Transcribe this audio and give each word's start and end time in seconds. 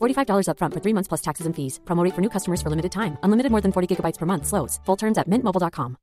$45 0.00 0.48
upfront 0.50 0.72
for 0.74 0.80
three 0.80 0.92
months 0.92 1.08
plus 1.08 1.22
taxes 1.28 1.46
and 1.46 1.54
fees. 1.54 1.80
Promo 1.84 2.02
rate 2.04 2.14
for 2.14 2.20
new 2.20 2.30
customers 2.36 2.60
for 2.60 2.70
limited 2.70 2.92
time. 2.92 3.16
Unlimited 3.22 3.52
more 3.52 3.62
than 3.62 3.72
40 3.72 3.88
gigabytes 3.94 4.18
per 4.18 4.26
month. 4.26 4.46
Slows. 4.46 4.80
Full 4.84 4.96
terms 4.96 5.18
at 5.18 5.30
mintmobile.com. 5.30 5.96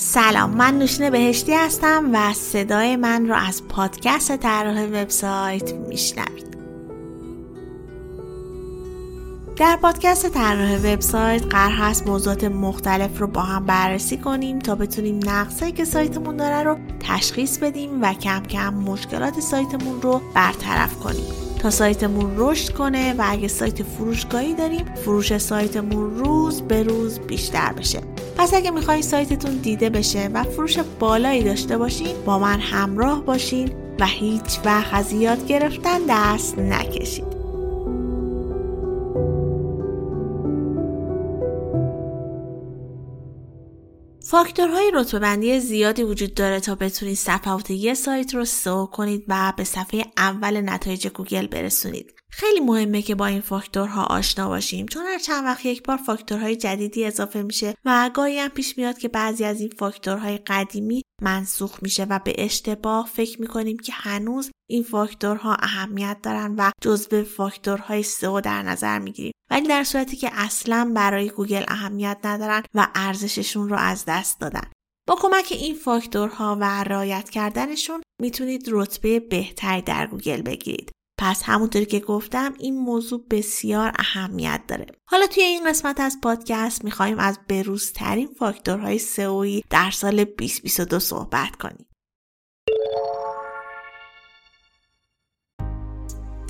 سلام 0.00 0.50
من 0.50 0.78
نوشین 0.78 1.10
بهشتی 1.10 1.54
هستم 1.54 2.10
و 2.12 2.32
صدای 2.32 2.96
من 2.96 3.28
رو 3.28 3.34
از 3.34 3.68
پادکست 3.68 4.36
طراح 4.36 4.84
وبسایت 4.84 5.74
میشنوید 5.74 6.51
در 9.57 9.77
پادکست 9.81 10.29
طراح 10.29 10.77
وبسایت 10.77 11.45
قرار 11.45 11.71
هست 11.71 12.07
موضوعات 12.07 12.43
مختلف 12.43 13.19
رو 13.19 13.27
با 13.27 13.41
هم 13.41 13.65
بررسی 13.65 14.17
کنیم 14.17 14.59
تا 14.59 14.75
بتونیم 14.75 15.19
نقصایی 15.25 15.71
که 15.71 15.85
سایتمون 15.85 16.37
داره 16.37 16.63
رو 16.63 16.77
تشخیص 16.99 17.57
بدیم 17.57 18.01
و 18.01 18.13
کم 18.13 18.39
کم 18.39 18.73
مشکلات 18.73 19.39
سایتمون 19.39 20.01
رو 20.01 20.21
برطرف 20.35 20.99
کنیم. 20.99 21.23
تا 21.59 21.69
سایتمون 21.69 22.33
رشد 22.37 22.73
کنه 22.73 23.13
و 23.13 23.23
اگه 23.25 23.47
سایت 23.47 23.83
فروشگاهی 23.83 24.53
داریم 24.53 24.85
فروش 24.95 25.37
سایتمون 25.37 26.17
روز 26.17 26.61
به 26.61 26.83
روز 26.83 27.19
بیشتر 27.19 27.73
بشه. 27.73 27.99
پس 28.37 28.53
اگه 28.53 28.71
می‌خوای 28.71 29.01
سایتتون 29.01 29.57
دیده 29.57 29.89
بشه 29.89 30.29
و 30.33 30.43
فروش 30.43 30.79
بالایی 30.99 31.43
داشته 31.43 31.77
باشین 31.77 32.15
با 32.25 32.39
من 32.39 32.59
همراه 32.59 33.21
باشین 33.21 33.71
و 33.99 34.05
هیچ 34.05 34.59
وقت 34.65 34.93
از 34.93 35.11
یاد 35.11 35.47
گرفتن 35.47 35.99
دست 36.09 36.59
نکشید 36.59 37.32
فاکتورهای 44.33 44.91
رتبه 44.93 45.19
بندی 45.19 45.59
زیادی 45.59 46.03
وجود 46.03 46.33
داره 46.33 46.59
تا 46.59 46.75
بتونید 46.75 47.15
صفحات 47.15 47.71
یه 47.71 47.93
سایت 47.93 48.35
رو 48.35 48.45
سئو 48.45 48.85
کنید 48.85 49.25
و 49.27 49.53
به 49.57 49.63
صفحه 49.63 50.05
اول 50.17 50.61
نتایج 50.61 51.07
گوگل 51.07 51.47
برسونید. 51.47 52.13
خیلی 52.29 52.59
مهمه 52.59 53.01
که 53.01 53.15
با 53.15 53.25
این 53.25 53.41
فاکتورها 53.41 54.03
آشنا 54.03 54.47
باشیم 54.47 54.85
چون 54.85 55.05
هر 55.05 55.19
چند 55.19 55.45
وقت 55.45 55.65
یک 55.65 55.83
بار 55.83 55.97
فاکتورهای 55.97 56.55
جدیدی 56.55 57.05
اضافه 57.05 57.41
میشه 57.41 57.75
و 57.85 58.11
گاهی 58.13 58.39
هم 58.39 58.49
پیش 58.49 58.77
میاد 58.77 58.97
که 58.97 59.07
بعضی 59.07 59.43
از 59.43 59.61
این 59.61 59.69
فاکتورهای 59.79 60.37
قدیمی 60.37 61.02
منسوخ 61.23 61.83
میشه 61.83 62.03
و 62.03 62.19
به 62.19 62.35
اشتباه 62.37 63.09
فکر 63.13 63.41
می‌کنیم 63.41 63.77
که 63.77 63.93
هنوز 63.93 64.51
این 64.69 64.83
فاکتورها 64.83 65.55
اهمیت 65.55 66.17
دارن 66.23 66.55
و 66.57 66.71
جزو 66.81 67.23
فاکتورهای 67.23 68.03
سئو 68.03 68.41
در 68.41 68.61
نظر 68.61 68.99
می‌گیریم. 68.99 69.33
ولی 69.51 69.67
در 69.67 69.83
صورتی 69.83 70.15
که 70.15 70.29
اصلا 70.33 70.91
برای 70.95 71.29
گوگل 71.29 71.63
اهمیت 71.67 72.17
ندارن 72.23 72.63
و 72.73 72.87
ارزششون 72.95 73.69
رو 73.69 73.75
از 73.75 74.05
دست 74.07 74.39
دادن. 74.39 74.71
با 75.07 75.15
کمک 75.15 75.47
این 75.51 75.75
فاکتورها 75.75 76.57
و 76.61 76.83
رعایت 76.83 77.29
کردنشون 77.29 78.01
می‌تونید 78.21 78.69
رتبه 78.71 79.19
بهتری 79.19 79.81
در 79.81 80.07
گوگل 80.07 80.41
بگیرید. 80.41 80.91
پس 81.17 81.43
همونطوری 81.45 81.85
که 81.85 81.99
گفتم 81.99 82.53
این 82.59 82.79
موضوع 82.79 83.25
بسیار 83.29 83.91
اهمیت 83.99 84.61
داره. 84.67 84.85
حالا 85.05 85.27
توی 85.27 85.43
این 85.43 85.69
قسمت 85.69 85.99
از 85.99 86.17
پادکست 86.23 86.83
می‌خوایم 86.83 87.19
از 87.19 87.39
بروزترین 87.49 88.29
فاکتورهای 88.39 88.97
سئویی 88.97 89.63
در 89.69 89.91
سال 89.91 90.23
2022 90.23 90.99
صحبت 90.99 91.55
کنیم. 91.55 91.85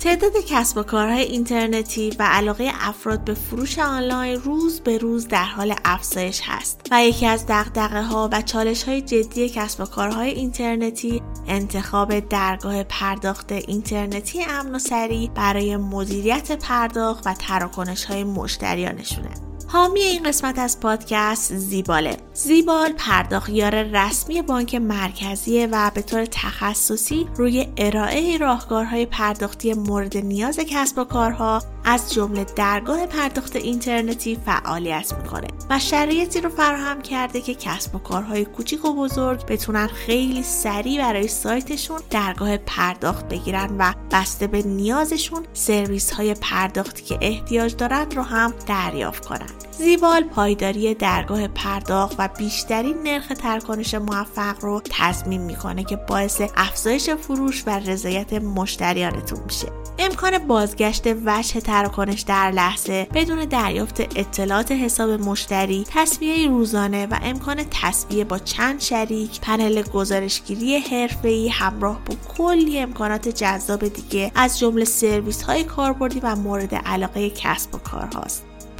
تعداد 0.04 0.32
کسب 0.48 0.78
و 0.78 0.82
کارهای 0.82 1.22
اینترنتی 1.22 2.10
و 2.18 2.22
علاقه 2.22 2.72
افراد 2.80 3.24
به 3.24 3.34
فروش 3.34 3.78
آنلاین 3.78 4.40
روز 4.40 4.80
به 4.80 4.98
روز 4.98 5.28
در 5.28 5.44
حال 5.44 5.74
افزایش 5.84 6.40
هست 6.44 6.80
و 6.90 7.04
یکی 7.04 7.26
از 7.26 7.46
دقدقه 7.46 8.02
ها 8.02 8.28
و 8.32 8.42
چالش 8.42 8.82
های 8.82 9.02
جدی 9.02 9.48
کسب 9.48 9.80
و 9.80 9.84
کارهای 9.84 10.30
اینترنتی 10.30 11.22
انتخاب 11.48 12.20
درگاه 12.20 12.82
پرداخت 12.82 13.52
اینترنتی 13.52 14.44
امن 14.44 14.74
و 14.74 14.78
سریع 14.78 15.30
برای 15.30 15.76
مدیریت 15.76 16.52
پرداخت 16.52 17.26
و 17.26 17.34
تراکنش 17.34 18.04
های 18.04 18.24
مشتریانشونه. 18.24 19.53
حامی 19.66 20.00
این 20.00 20.22
قسمت 20.22 20.58
از 20.58 20.80
پادکست 20.80 21.54
زیباله. 21.54 22.16
زیبال 22.32 22.92
پرداخیار 22.92 23.82
رسمی 23.82 24.42
بانک 24.42 24.74
مرکزیه 24.74 25.68
و 25.72 25.90
به 25.94 26.02
طور 26.02 26.24
تخصصی 26.24 27.26
روی 27.36 27.68
ارائه 27.76 28.38
راهکارهای 28.38 29.06
پرداختی 29.06 29.74
مورد 29.74 30.16
نیاز 30.16 30.58
کسب 30.58 30.98
و 30.98 31.04
کارها 31.04 31.62
از 31.84 32.12
جمله 32.12 32.44
درگاه 32.44 33.06
پرداخت 33.06 33.56
اینترنتی 33.56 34.36
فعالیت 34.46 35.14
می‌کنه 35.22 35.48
و 35.70 35.78
شرایطی 35.78 36.40
رو 36.40 36.48
فراهم 36.50 37.02
کرده 37.02 37.40
که 37.40 37.54
کسب 37.54 37.94
و 37.94 37.98
کارهای 37.98 38.44
کوچیک 38.44 38.84
و 38.84 38.94
بزرگ 38.94 39.46
بتونن 39.46 39.86
خیلی 39.86 40.42
سریع 40.42 40.98
برای 40.98 41.28
سایتشون 41.28 42.00
درگاه 42.10 42.56
پرداخت 42.56 43.28
بگیرن 43.28 43.76
و 43.78 43.94
بسته 44.10 44.46
به 44.46 44.62
نیازشون 44.62 45.46
سرویس 45.52 46.10
های 46.10 46.34
پرداختی 46.34 47.02
که 47.02 47.18
احتیاج 47.20 47.76
دارند 47.76 48.14
رو 48.14 48.22
هم 48.22 48.54
دریافت 48.66 49.26
کنن. 49.26 49.63
زیبال 49.78 50.22
پایداری 50.22 50.94
درگاه 50.94 51.48
پرداخت 51.48 52.14
و 52.18 52.28
بیشترین 52.38 53.02
نرخ 53.02 53.28
ترکنش 53.28 53.94
موفق 53.94 54.56
رو 54.60 54.82
تضمین 54.90 55.40
می‌کنه 55.40 55.84
که 55.84 55.96
باعث 55.96 56.42
افزایش 56.56 57.10
فروش 57.10 57.62
و 57.66 57.70
رضایت 57.70 58.32
مشتریانتون 58.32 59.38
میشه. 59.44 59.68
امکان 59.98 60.38
بازگشت 60.38 61.02
وجه 61.06 61.60
تراکنش 61.60 62.20
در 62.20 62.50
لحظه 62.50 63.06
بدون 63.14 63.44
دریافت 63.44 64.00
اطلاعات 64.00 64.72
حساب 64.72 65.10
مشتری 65.10 65.84
تصویه 65.94 66.48
روزانه 66.48 67.06
و 67.06 67.18
امکان 67.22 67.64
تصویه 67.70 68.24
با 68.24 68.38
چند 68.38 68.80
شریک 68.80 69.40
پنل 69.40 69.82
گزارشگیری 69.82 70.78
حرفه‌ای 70.78 71.48
همراه 71.48 72.00
با 72.06 72.14
کلی 72.36 72.78
امکانات 72.78 73.28
جذاب 73.28 73.88
دیگه 73.88 74.32
از 74.34 74.58
جمله 74.58 74.84
سرویس 74.84 75.42
های 75.42 75.64
کاربردی 75.64 76.20
و 76.20 76.36
مورد 76.36 76.74
علاقه 76.74 77.30
کسب 77.30 77.74
و 77.74 77.78
کار 77.78 78.08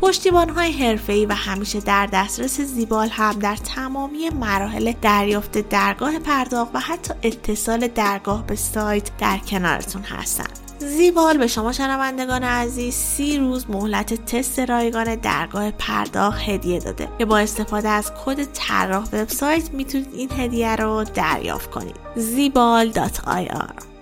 پشتیبان 0.04 0.48
های 0.48 0.72
حرفه‌ای 0.72 1.26
و 1.26 1.32
همیشه 1.34 1.80
در 1.80 2.06
دسترس 2.12 2.60
زیبال 2.60 3.08
هم 3.08 3.32
در 3.32 3.56
تمامی 3.56 4.30
مراحل 4.30 4.92
دریافت 5.02 5.68
درگاه 5.68 6.18
پرداخت 6.18 6.70
و 6.74 6.78
حتی 6.78 7.14
اتصال 7.22 7.88
درگاه 7.88 8.46
به 8.46 8.56
سایت 8.56 9.10
در 9.18 9.38
کنارتون 9.38 10.02
هستند. 10.02 10.58
زیبال 10.78 11.38
به 11.38 11.46
شما 11.46 11.72
شنوندگان 11.72 12.42
عزیز 12.42 12.94
سی 12.94 13.38
روز 13.38 13.70
مهلت 13.70 14.26
تست 14.26 14.58
رایگان 14.58 15.14
درگاه 15.14 15.70
پرداخت 15.70 16.48
هدیه 16.48 16.80
داده 16.80 17.08
که 17.18 17.24
با 17.24 17.38
استفاده 17.38 17.88
از 17.88 18.12
کد 18.24 18.44
طراح 18.44 19.04
وبسایت 19.12 19.70
می‌تونید 19.70 20.14
این 20.14 20.28
هدیه 20.32 20.76
رو 20.76 21.04
دریافت 21.04 21.70
کنید 21.70 21.96
زیبال.ir 22.16 23.93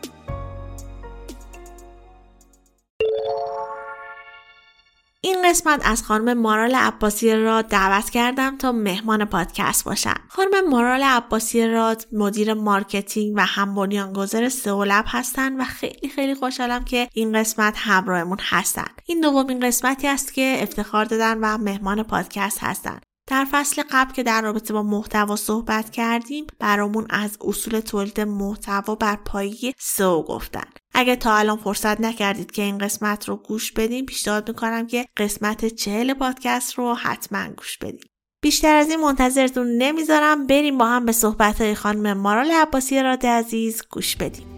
این 5.32 5.50
قسمت 5.50 5.80
از 5.84 6.02
خانم 6.02 6.38
مارال 6.38 6.74
عباسی 6.74 7.36
راد 7.36 7.49
رو 7.49 7.62
دعوت 7.62 8.10
کردم 8.10 8.58
تا 8.58 8.72
مهمان 8.72 9.24
پادکست 9.24 9.84
باشن. 9.84 10.14
خانم 10.28 10.68
مارال 10.68 11.02
عباسی 11.02 11.66
راد 11.66 12.06
مدیر 12.12 12.54
marketing 12.54 13.36
و 13.36 13.40
هم 13.40 13.74
بنیانگذار 13.74 14.48
سئولب 14.48 15.04
هستن 15.08 15.60
و 15.60 15.64
خیلی 15.64 16.08
خیلی 16.08 16.34
خوشحالم 16.34 16.84
که 16.84 17.08
این 17.14 17.38
قسمت 17.38 17.74
همراهمون 17.76 18.38
هستن. 18.40 18.86
این 19.06 19.20
دومین 19.20 19.60
قسمتی 19.60 20.08
است 20.08 20.34
که 20.34 20.56
افتخار 20.60 21.04
دادن 21.04 21.38
و 21.38 21.58
مهمان 21.58 22.02
پادکست 22.02 22.58
هستن. 22.62 23.00
در 23.26 23.46
فصل 23.50 23.82
قبل 23.90 24.12
که 24.12 24.22
در 24.22 24.42
رابطه 24.42 24.74
با 24.74 24.82
محتوا 24.82 25.36
صحبت 25.36 25.90
کردیم 25.90 26.46
برامون 26.58 27.06
از 27.10 27.38
اصول 27.40 27.80
تولید 27.80 28.20
محتوا 28.20 28.94
بر 28.94 29.16
پایه 29.16 29.74
سئو 29.78 30.22
گفتن. 30.22 30.64
اگه 30.94 31.16
تا 31.16 31.36
الان 31.36 31.56
فرصت 31.56 32.00
نکردید 32.00 32.50
که 32.50 32.62
این 32.62 32.78
قسمت 32.78 33.28
رو 33.28 33.36
گوش 33.36 33.72
بدین 33.72 34.06
پیشنهاد 34.06 34.48
می‌کنم 34.48 34.86
که 34.86 35.06
قسمت 35.16 35.66
چهل 35.66 36.14
پادکست 36.14 36.74
رو 36.74 36.94
حتما 36.94 37.48
گوش 37.48 37.78
بدین. 37.78 38.08
بیشتر 38.42 38.76
از 38.76 38.90
این 38.90 39.00
منتظرتون 39.00 39.66
نمی‌ذارم 39.66 40.46
بریم 40.46 40.78
با 40.78 40.86
هم 40.86 41.04
به 41.04 41.12
صحبت 41.12 41.60
های 41.60 41.74
خانم 41.74 42.18
مارال 42.18 42.50
عباسی 42.50 43.02
راد 43.02 43.28
عزیز 43.28 43.82
گوش 43.90 44.16
بدیم. 44.16 44.51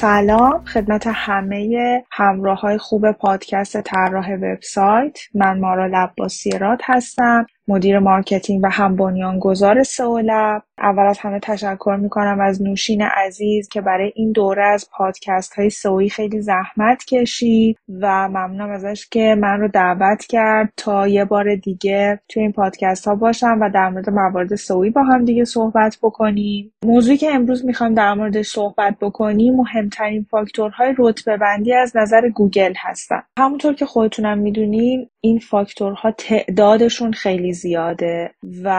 سلام 0.00 0.64
خدمت 0.64 1.06
همه 1.06 2.02
همراه 2.10 2.60
های 2.60 2.78
خوب 2.78 3.12
پادکست 3.12 3.80
طراح 3.80 4.34
وبسایت. 4.34 5.18
من 5.34 5.60
مارال 5.60 5.94
عباسی 5.94 6.50
راد 6.50 6.80
هستم. 6.84 7.46
مدیر 7.70 7.98
marketing 7.98 8.64
و 8.64 8.68
هم 8.70 8.96
بنیانگذار 8.96 9.82
سئولب 9.82 10.62
اول 10.78 11.06
از 11.06 11.18
همه 11.18 11.40
تشکر 11.40 11.98
می‌کنم 12.00 12.40
از 12.40 12.62
نوشین 12.62 13.02
عزیز 13.02 13.68
که 13.68 13.80
برای 13.80 14.12
این 14.14 14.32
دوره 14.32 14.64
از 14.64 14.88
پادکست 14.92 15.54
های 15.54 15.70
سئوی 15.70 16.08
خیلی 16.08 16.40
زحمت 16.40 17.04
کشید 17.08 17.78
و 18.00 18.28
ممنونم 18.28 18.70
ازش 18.70 19.08
که 19.10 19.36
من 19.40 19.60
رو 19.60 19.68
دعوت 19.68 20.26
کرد 20.26 20.72
تا 20.76 21.08
یه 21.08 21.24
بار 21.24 21.54
دیگه 21.54 22.20
توی 22.28 22.42
این 22.42 22.52
پادکست 22.52 23.08
ها 23.08 23.14
باشم 23.14 23.58
و 23.60 23.70
در 23.70 23.88
مورد 23.88 24.10
موارد 24.10 24.54
سئوی 24.54 24.90
با 24.90 25.02
هم 25.02 25.24
دیگه 25.24 25.44
صحبت 25.44 25.98
بکنیم. 26.02 26.72
موضوعی 26.84 27.16
که 27.16 27.34
امروز 27.34 27.64
می‌خوایم 27.64 27.94
در 27.94 28.14
موردش 28.14 28.46
صحبت 28.46 28.96
بکنیم 29.00 29.54
مهمترین 29.54 30.26
فاکتورهای 30.30 30.94
رتبه 30.98 31.36
بندی 31.36 31.74
از 31.74 31.96
نظر 31.96 32.28
گوگل 32.28 32.72
هستن. 32.76 33.22
همونطور 33.38 33.74
که 33.74 33.86
خودتونم 33.86 34.38
می‌دونین 34.38 35.08
این 35.22 35.38
فاکتورها 35.38 36.10
تعدادشون 36.10 37.12
خیلی 37.12 37.52
زیاده 37.52 38.30
و 38.64 38.70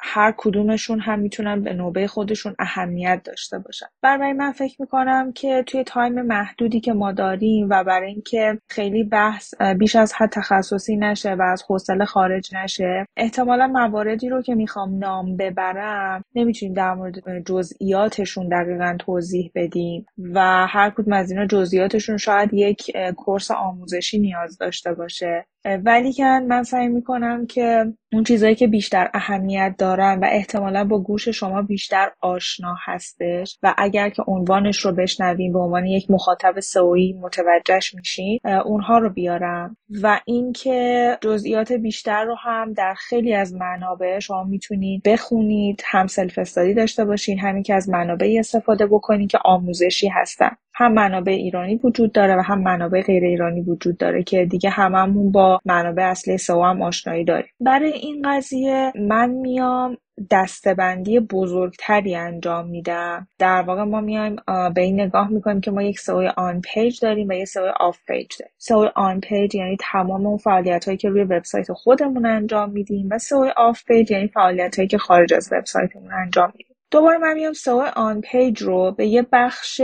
هر 0.00 0.34
کدومشون 0.36 1.00
هم 1.00 1.18
می‌تونن 1.18 1.62
به 1.62 1.72
نوبه 1.72 2.06
خودشون 2.06 2.54
اهمیت 2.58 3.20
داشته 3.24 3.58
باشن. 3.58 3.86
برای 4.02 4.32
من 4.32 4.52
فکر 4.52 4.76
می‌کنم 4.82 5.32
که 5.32 5.64
توی 5.66 5.84
time 5.84 6.22
محدودی 6.22 6.80
که 6.80 6.92
ما 6.92 7.12
داریم 7.12 7.66
و 7.70 7.84
برای 7.84 8.08
اینکه 8.12 8.58
خیلی 8.68 9.04
بحث 9.04 9.54
بیش 9.78 9.96
از 9.96 10.12
حد 10.16 10.30
تخصصی 10.30 10.96
نشه 10.96 11.34
و 11.34 11.42
از 11.42 11.62
حوصله 11.68 12.04
خارج 12.04 12.54
نشه 12.54 13.06
احتمالا 13.16 13.66
مواردی 13.66 14.28
رو 14.28 14.42
که 14.42 14.54
می‌خوام 14.54 14.98
نام 14.98 15.36
ببرم 15.36 16.24
نمی‌تونیم 16.34 16.74
در 16.74 16.94
مورد 16.94 17.14
جزئیاتشون 17.46 18.48
دقیقا 18.48 18.96
توضیح 18.98 19.50
بدیم 19.54 20.06
و 20.34 20.66
هر 20.66 20.90
کدوم 20.90 21.12
از 21.12 21.30
اینا 21.30 21.46
جزئیاتشون 21.46 22.16
شاید 22.16 22.50
یک 22.54 22.90
کورس 23.16 23.50
آموزشی 23.50 24.18
نیاز 24.18 24.58
داشته 24.58 24.94
باشه. 24.94 25.46
ولی 25.64 26.12
که 26.12 26.24
من 26.24 26.62
سعی 26.62 26.88
می‌کنم 26.88 27.46
که 27.46 27.84
اون 28.12 28.24
چیزایی 28.24 28.54
که 28.54 28.66
بیشتر 28.66 29.10
اهمیت 29.14 29.74
دارن 29.78 30.18
و 30.22 30.26
احتمالا 30.30 30.84
با 30.84 30.98
گوش 30.98 31.28
شما 31.28 31.62
بیشتر 31.62 32.10
آشنا 32.20 32.76
هستش 32.84 33.58
و 33.62 33.74
اگر 33.78 34.08
که 34.08 34.22
عنوانش 34.26 34.78
رو 34.78 34.92
بشنویم 34.92 35.52
به 35.52 35.58
عنوان 35.58 35.86
یک 35.86 36.10
مخاطب 36.10 36.60
سوئی 36.60 37.12
متوجهش 37.12 37.94
میشین 37.94 38.38
اونها 38.64 38.98
رو 38.98 39.10
بیارم. 39.10 39.76
و 40.02 40.20
اینکه 40.24 41.18
جزئیات 41.20 41.72
بیشتر 41.72 42.24
رو 42.24 42.34
هم 42.34 42.72
در 42.72 42.94
خیلی 42.94 43.34
از 43.34 43.54
منابع 43.54 44.18
شما 44.18 44.44
می‌تونید 44.44 45.02
بخونید 45.02 45.82
هم 45.86 46.06
سلف 46.06 46.38
داشته 46.56 47.04
باشین 47.04 47.38
همین 47.38 47.62
که 47.62 47.74
از 47.74 47.88
منابعی 47.88 48.38
استفاده 48.38 48.86
بکنید 48.86 49.30
که 49.30 49.38
آموزشی 49.44 50.08
هستن. 50.08 50.50
هم 50.80 50.92
منابع 50.92 51.32
ایرانی 51.32 51.80
وجود 51.84 52.12
داره 52.12 52.36
و 52.36 52.40
هم 52.40 52.62
منابع 52.62 53.02
غیر 53.02 53.24
ایرانی 53.24 53.60
وجود 53.60 53.98
داره 53.98 54.22
که 54.22 54.44
دیگه 54.44 54.70
هممون 54.70 55.32
با 55.32 55.60
منابع 55.64 56.02
اصلی 56.02 56.38
سئو 56.38 56.62
هم 56.62 56.82
آشنایی 56.82 57.24
داریم. 57.24 57.50
برای 57.60 57.92
این 57.92 58.22
قضیه 58.24 58.92
من 59.08 59.30
میام 59.30 59.96
دسته‌بندی 60.30 61.20
بزرگتری 61.20 62.14
انجام 62.14 62.68
میدم. 62.68 63.28
در 63.38 63.62
واقع 63.62 63.82
ما 63.82 64.00
میایم 64.00 64.36
به 64.74 64.80
این 64.80 65.00
نگاه 65.00 65.28
می‌کنیم 65.28 65.60
که 65.60 65.70
ما 65.70 65.82
یک 65.82 65.98
سئو 66.00 66.28
on 66.36 66.60
page 66.60 67.00
داریم 67.00 67.28
و 67.28 67.32
یک 67.32 67.44
سئو 67.44 67.72
off 67.80 67.98
page 68.06 68.26
داریم. 68.40 68.54
سئو 68.58 68.88
on 68.94 69.20
page 69.20 69.54
یعنی 69.54 69.76
تمام 69.80 70.26
اون 70.26 70.36
فعالیت 70.36 70.84
هایی 70.84 70.96
که 70.96 71.08
روی 71.08 71.22
وبسایت 71.24 71.72
خودمون 71.72 72.26
انجام 72.26 72.70
میدیم 72.70 73.08
و 73.10 73.18
سئو 73.18 73.50
off 73.56 73.84
page 73.84 74.10
یعنی 74.10 74.28
فعالیت 74.28 74.76
هایی 74.76 74.88
که 74.88 74.98
خارج 74.98 75.34
از 75.34 75.48
وبسایتمون 75.52 76.12
انجام 76.12 76.52
میدیم. 76.56 76.76
دوباره 76.90 77.18
من 77.18 77.34
میام 77.34 77.52
سئو 77.52 77.82
on 77.96 78.20
page 78.20 78.62
رو 78.62 78.92
به 78.92 79.06
یه 79.06 79.26
بخش 79.32 79.80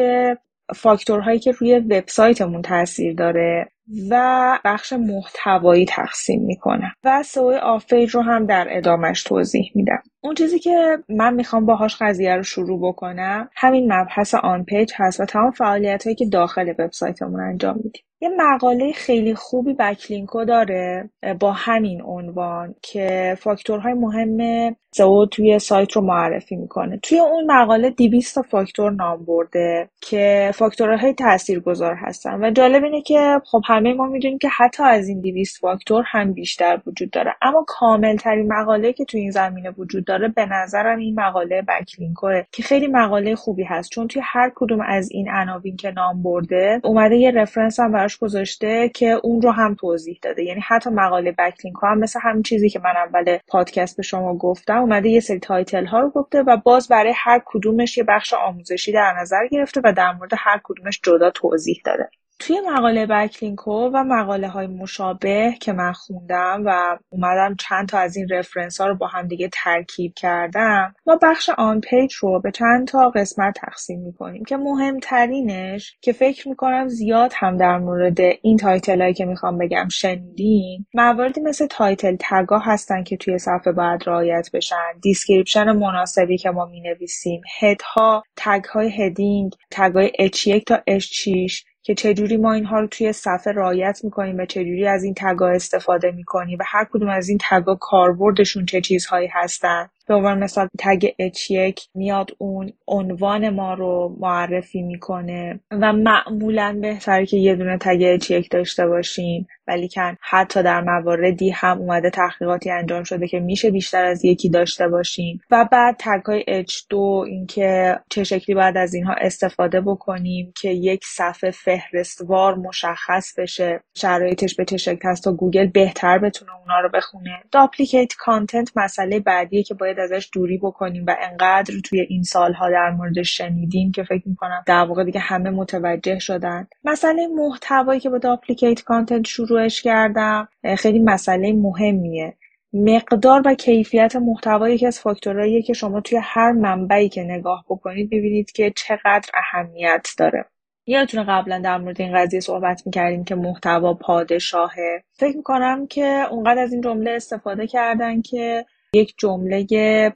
فاکتورهایی 0.74 1.38
که 1.38 1.52
روی 1.52 1.78
وبسایتمون 1.78 2.62
تاثیر 2.62 3.14
داره 3.14 3.68
و 4.10 4.58
بخش 4.64 4.92
محتوایی 4.92 5.84
تقسیم 5.84 6.42
می‌کنم 6.44 6.92
و 7.04 7.22
سئوی 7.22 7.56
off 7.56 7.79
page 7.79 8.10
رو 8.10 8.20
هم 8.22 8.46
در 8.46 8.66
ادامش 8.70 9.22
توضیح 9.22 9.72
میدم. 9.74 10.02
اون 10.20 10.34
چیزی 10.34 10.58
که 10.58 10.98
من 11.08 11.34
می‌خوام 11.34 11.66
باهاش 11.66 11.96
قضیه 12.00 12.36
رو 12.36 12.42
شروع 12.42 12.88
بکنم 12.88 13.48
همین 13.56 13.92
مبحث 13.92 14.34
on 14.34 14.64
page 14.64 14.92
هست 14.96 15.20
و 15.20 15.24
تمام 15.24 15.50
فعالیت 15.50 16.04
هایی 16.04 16.16
که 16.16 16.26
داخل 16.26 16.74
وبسایتمون 16.78 17.40
انجام 17.40 17.76
میدیم. 17.76 18.02
یه 18.20 18.30
مقاله 18.36 18.92
خیلی 18.92 19.34
خوبی 19.34 19.74
Backlinko 19.74 20.44
داره 20.44 21.10
با 21.40 21.52
همین 21.52 22.02
عنوان 22.02 22.74
که 22.82 23.36
فاکتورهای 23.38 23.94
مهم 23.94 24.76
سئو 24.96 25.26
توی 25.26 25.58
سایت 25.58 25.92
رو 25.92 26.02
معرفی 26.02 26.56
می‌کنه. 26.56 26.98
توی 27.02 27.18
اون 27.18 27.52
مقاله 27.52 27.90
200 27.90 28.34
تا 28.34 28.42
فاکتور 28.42 28.90
نام 28.90 29.24
برده 29.24 29.88
که 30.00 30.50
فاکتورهای 30.54 31.12
تاثیرگذار 31.12 31.94
هستن 31.94 32.44
و 32.44 32.50
جالب 32.50 32.84
اینه 32.84 33.02
که 33.02 33.40
خب 33.44 33.62
همه 33.66 33.94
ما 33.94 34.06
می‌دونیم 34.06 34.38
که 34.38 34.48
حتی 34.48 34.82
از 34.82 35.08
این 35.08 35.20
200 35.20 35.60
فاکتور 35.60 36.04
هم 36.06 36.32
بیشتر 36.32 36.80
وجود 36.86 37.10
داره. 37.10 37.34
اما 37.42 37.64
کامل 37.68 38.16
ترین 38.16 38.52
مقاله 38.52 38.92
که 38.92 39.04
توی 39.04 39.20
این 39.20 39.30
زمینه 39.30 39.70
وجود 39.70 40.04
داره 40.04 40.28
به 40.28 40.46
نظرم 40.46 40.98
این 40.98 41.20
مقاله 41.20 41.62
Backlinko 41.62 42.34
ه 42.34 42.42
که 42.52 42.62
خیلی 42.62 42.86
مقاله 42.86 43.34
خوبی 43.34 43.64
هست. 43.64 43.90
چون 43.90 44.08
توی 44.08 44.22
هر 44.24 44.52
کدوم 44.54 44.80
از 44.80 45.10
این 45.10 45.28
عناوین 45.28 45.76
که 45.76 45.90
نام 45.90 46.22
برده 46.22 46.80
اومده 46.84 47.16
یه 47.16 47.30
reference 47.30 47.80
هم 47.80 47.92
براش 47.92 48.18
گذاشته 48.18 48.90
که 48.94 49.20
اون 49.22 49.42
رو 49.42 49.50
هم 49.50 49.74
توضیح 49.74 50.18
داده. 50.22 50.44
یعنی 50.44 50.60
حتی 50.60 50.90
مقاله 50.90 51.32
Backlinko 51.32 51.86
هم 51.86 51.98
مثل 51.98 52.20
همین 52.22 52.42
چیزی 52.42 52.68
که 52.68 52.78
من 52.78 52.94
اول 52.96 53.38
پادکست 53.48 53.96
به 53.96 54.02
شما 54.02 54.34
گفتم 54.34 54.83
اومده 54.84 55.08
یه 55.08 55.20
سری 55.20 55.38
title 55.38 55.86
ها 55.86 56.00
رو 56.00 56.10
گفته 56.10 56.42
و 56.42 56.56
باز 56.56 56.88
برای 56.88 57.12
هر 57.16 57.42
کدومش 57.46 57.98
یه 57.98 58.04
بخش 58.04 58.34
آموزشی 58.34 58.92
در 58.92 59.14
نظر 59.20 59.46
گرفته 59.50 59.80
و 59.84 59.92
در 59.92 60.12
مورد 60.12 60.30
هر 60.38 60.60
کدومش 60.64 61.00
جدا 61.02 61.30
توضیح 61.30 61.82
داده. 61.84 62.10
توی 62.46 62.60
مقاله 62.60 63.06
Backlinko 63.06 63.90
و 63.94 64.04
مقاله 64.04 64.48
های 64.48 64.66
مشابه 64.66 65.54
که 65.60 65.72
من 65.72 65.92
خوندم 65.92 66.62
و 66.66 66.98
اومدم 67.10 67.56
چند 67.60 67.88
تا 67.88 67.98
از 67.98 68.16
این 68.16 68.28
reference 68.28 68.80
ها 68.80 68.86
رو 68.86 68.94
با 68.94 69.06
هم 69.06 69.28
دیگه 69.28 69.50
ترکیب 69.52 70.12
کردم 70.16 70.94
ما 71.06 71.18
بخش 71.22 71.50
on 71.58 71.80
page 71.80 72.14
رو 72.14 72.40
به 72.40 72.50
چند 72.50 72.88
تا 72.88 73.10
قسمت 73.10 73.54
تقسیم 73.54 74.00
می‌کنیم 74.00 74.44
که 74.44 74.56
مهمترینش 74.56 75.96
که 76.00 76.12
فکر 76.12 76.48
می‌کنم 76.48 76.88
زیاد 76.88 77.32
هم 77.36 77.56
در 77.56 77.78
مورد 77.78 78.18
این 78.42 78.56
title 78.56 79.02
هایی 79.02 79.14
که 79.14 79.24
می‌خوام 79.24 79.58
بگم 79.58 79.88
شنیدین 79.88 80.86
مواردی 80.94 81.40
مثل 81.40 81.66
title 81.66 82.16
tag 82.20 82.49
ا 82.49 82.58
هستن 82.58 83.04
که 83.04 83.16
توی 83.16 83.38
صفحه 83.38 83.72
باید 83.72 84.02
رعایت 84.06 84.50
بشن 84.54 84.98
description 85.02 85.72
مناسبی 85.72 86.38
که 86.38 86.50
ما 86.50 86.64
می‌نویسیم 86.64 87.40
head 87.60 88.22
ها 88.36 88.43
tag 88.43 88.64
های 88.64 89.04
heading 89.04 89.52
tag 89.70 89.92
های 89.94 90.12
H1 90.20 90.64
تا 90.66 90.76
H6 90.90 91.73
که 91.86 91.94
چجوری 91.94 92.36
ما 92.36 92.52
اینها 92.52 92.80
رو 92.80 92.86
توی 92.86 93.12
صفحه 93.12 93.52
رعایت 93.52 94.00
می‌کنیم 94.04 94.38
و 94.38 94.46
چجوری 94.46 94.86
از 94.86 95.04
این 95.04 95.14
tag 95.14 95.40
ا 95.40 95.48
استفاده 95.48 96.10
می‌کنیم 96.10 96.58
و 96.60 96.64
هر 96.66 96.86
کدوم 96.92 97.08
از 97.08 97.28
این 97.28 97.38
tag 97.50 97.68
ا 97.68 97.74
کاربردشون 97.74 98.66
چه 98.66 98.80
چیزهایی 98.80 99.28
هستن. 99.32 99.88
عنوان 100.12 100.38
مثال 100.44 100.68
tag 100.78 101.06
H1 101.06 101.80
میاد 101.94 102.30
اون 102.38 102.72
عنوان 102.88 103.50
ما 103.50 103.74
رو 103.74 104.16
معرفی 104.20 104.82
می‌کنه 104.82 105.60
و 105.70 105.92
معمولا 105.92 106.78
بهتره 106.82 107.26
که 107.26 107.36
یه 107.36 107.54
دونه 107.54 107.78
tag 107.80 108.18
H1 108.18 108.48
داشته 108.50 108.86
باشیم. 108.86 109.46
ولی 109.68 109.88
کن 109.88 110.16
حتی 110.20 110.62
در 110.62 110.80
مواردی 110.80 111.50
هم 111.50 111.78
اومده 111.78 112.10
تحقیقاتی 112.10 112.70
انجام 112.70 113.04
شده 113.04 113.28
که 113.28 113.40
میشه 113.40 113.70
بیشتر 113.70 114.04
از 114.04 114.24
یکی 114.24 114.48
داشته 114.48 114.88
باشیم. 114.88 115.40
و 115.50 115.68
بعد 115.72 115.96
tag 115.98 116.24
های 116.26 116.64
H2 116.64 116.94
اینکه 117.26 117.98
چه 118.10 118.24
شکلی 118.24 118.54
باید 118.54 118.76
از 118.76 118.94
اینها 118.94 119.14
استفاده 119.20 119.80
بکنیم 119.80 120.52
که 120.56 120.70
یک 120.70 121.04
صفحه 121.04 121.50
فهرستوار 121.50 122.54
مشخص 122.54 123.38
بشه. 123.38 123.80
شرایطش 123.94 124.54
به 124.54 124.64
چه 124.64 124.76
شکل 124.76 125.08
هست 125.08 125.24
تا 125.24 125.32
گوگل 125.32 125.66
بهتر 125.66 126.18
بتونه 126.18 126.50
اونا 126.60 126.80
رو 126.80 126.88
بخونه. 126.94 127.42
duplicate 127.52 128.12
content 128.18 128.72
مسئله 128.76 129.20
بعدیه 129.20 129.62
که 129.62 129.74
باید 129.74 129.93
ازش 130.00 130.30
دوری 130.32 130.58
بکنیم 130.58 131.04
و 131.06 131.16
انقدر 131.20 131.74
توی 131.84 132.00
این 132.00 132.22
سالها 132.22 132.70
در 132.70 132.90
موردش 132.90 133.36
شنیدیم 133.36 133.92
که 133.92 134.02
فکر 134.02 134.28
می‌کنم 134.28 134.64
در 134.66 134.84
واقع 134.84 135.04
دیگه 135.04 135.20
همه 135.20 135.50
متوجه 135.50 136.18
شدن. 136.18 136.66
مسئله 136.84 137.26
محتوایی 137.26 138.00
که 138.00 138.10
با 138.10 138.18
duplicate 138.18 138.82
content 138.82 139.26
شروعش 139.26 139.82
کردم 139.82 140.48
خیلی 140.78 140.98
مسئله 140.98 141.52
مهمیه. 141.52 142.34
مقدار 142.72 143.42
و 143.44 143.54
کیفیت 143.54 144.16
محتوا 144.16 144.68
یکی 144.68 144.86
از 144.86 145.00
فاکتورهاییه 145.00 145.62
که 145.62 145.72
شما 145.72 146.00
توی 146.00 146.18
هر 146.22 146.52
منبعی 146.52 147.08
که 147.08 147.22
نگاه 147.22 147.64
بکنید 147.68 148.06
ببینید 148.10 148.52
که 148.52 148.72
چقدر 148.76 149.30
اهمیت 149.34 150.06
داره. 150.18 150.44
یادتونه 150.86 151.24
قبلا 151.28 151.58
در 151.58 151.78
مورد 151.78 152.00
این 152.00 152.16
قضیه 152.16 152.40
صحبت 152.40 152.82
می‌کردیم 152.86 153.24
که 153.24 153.34
محتوا 153.34 153.94
پادشاهه. 153.94 155.02
فکر 155.12 155.36
می‌کنم 155.36 155.86
که 155.86 156.26
اونقدر 156.30 156.62
از 156.62 156.72
این 156.72 156.80
جمله 156.80 157.10
استفاده 157.10 157.66
کردن 157.66 158.22
که 158.22 158.64
یک 158.94 159.14
جمله 159.18 159.66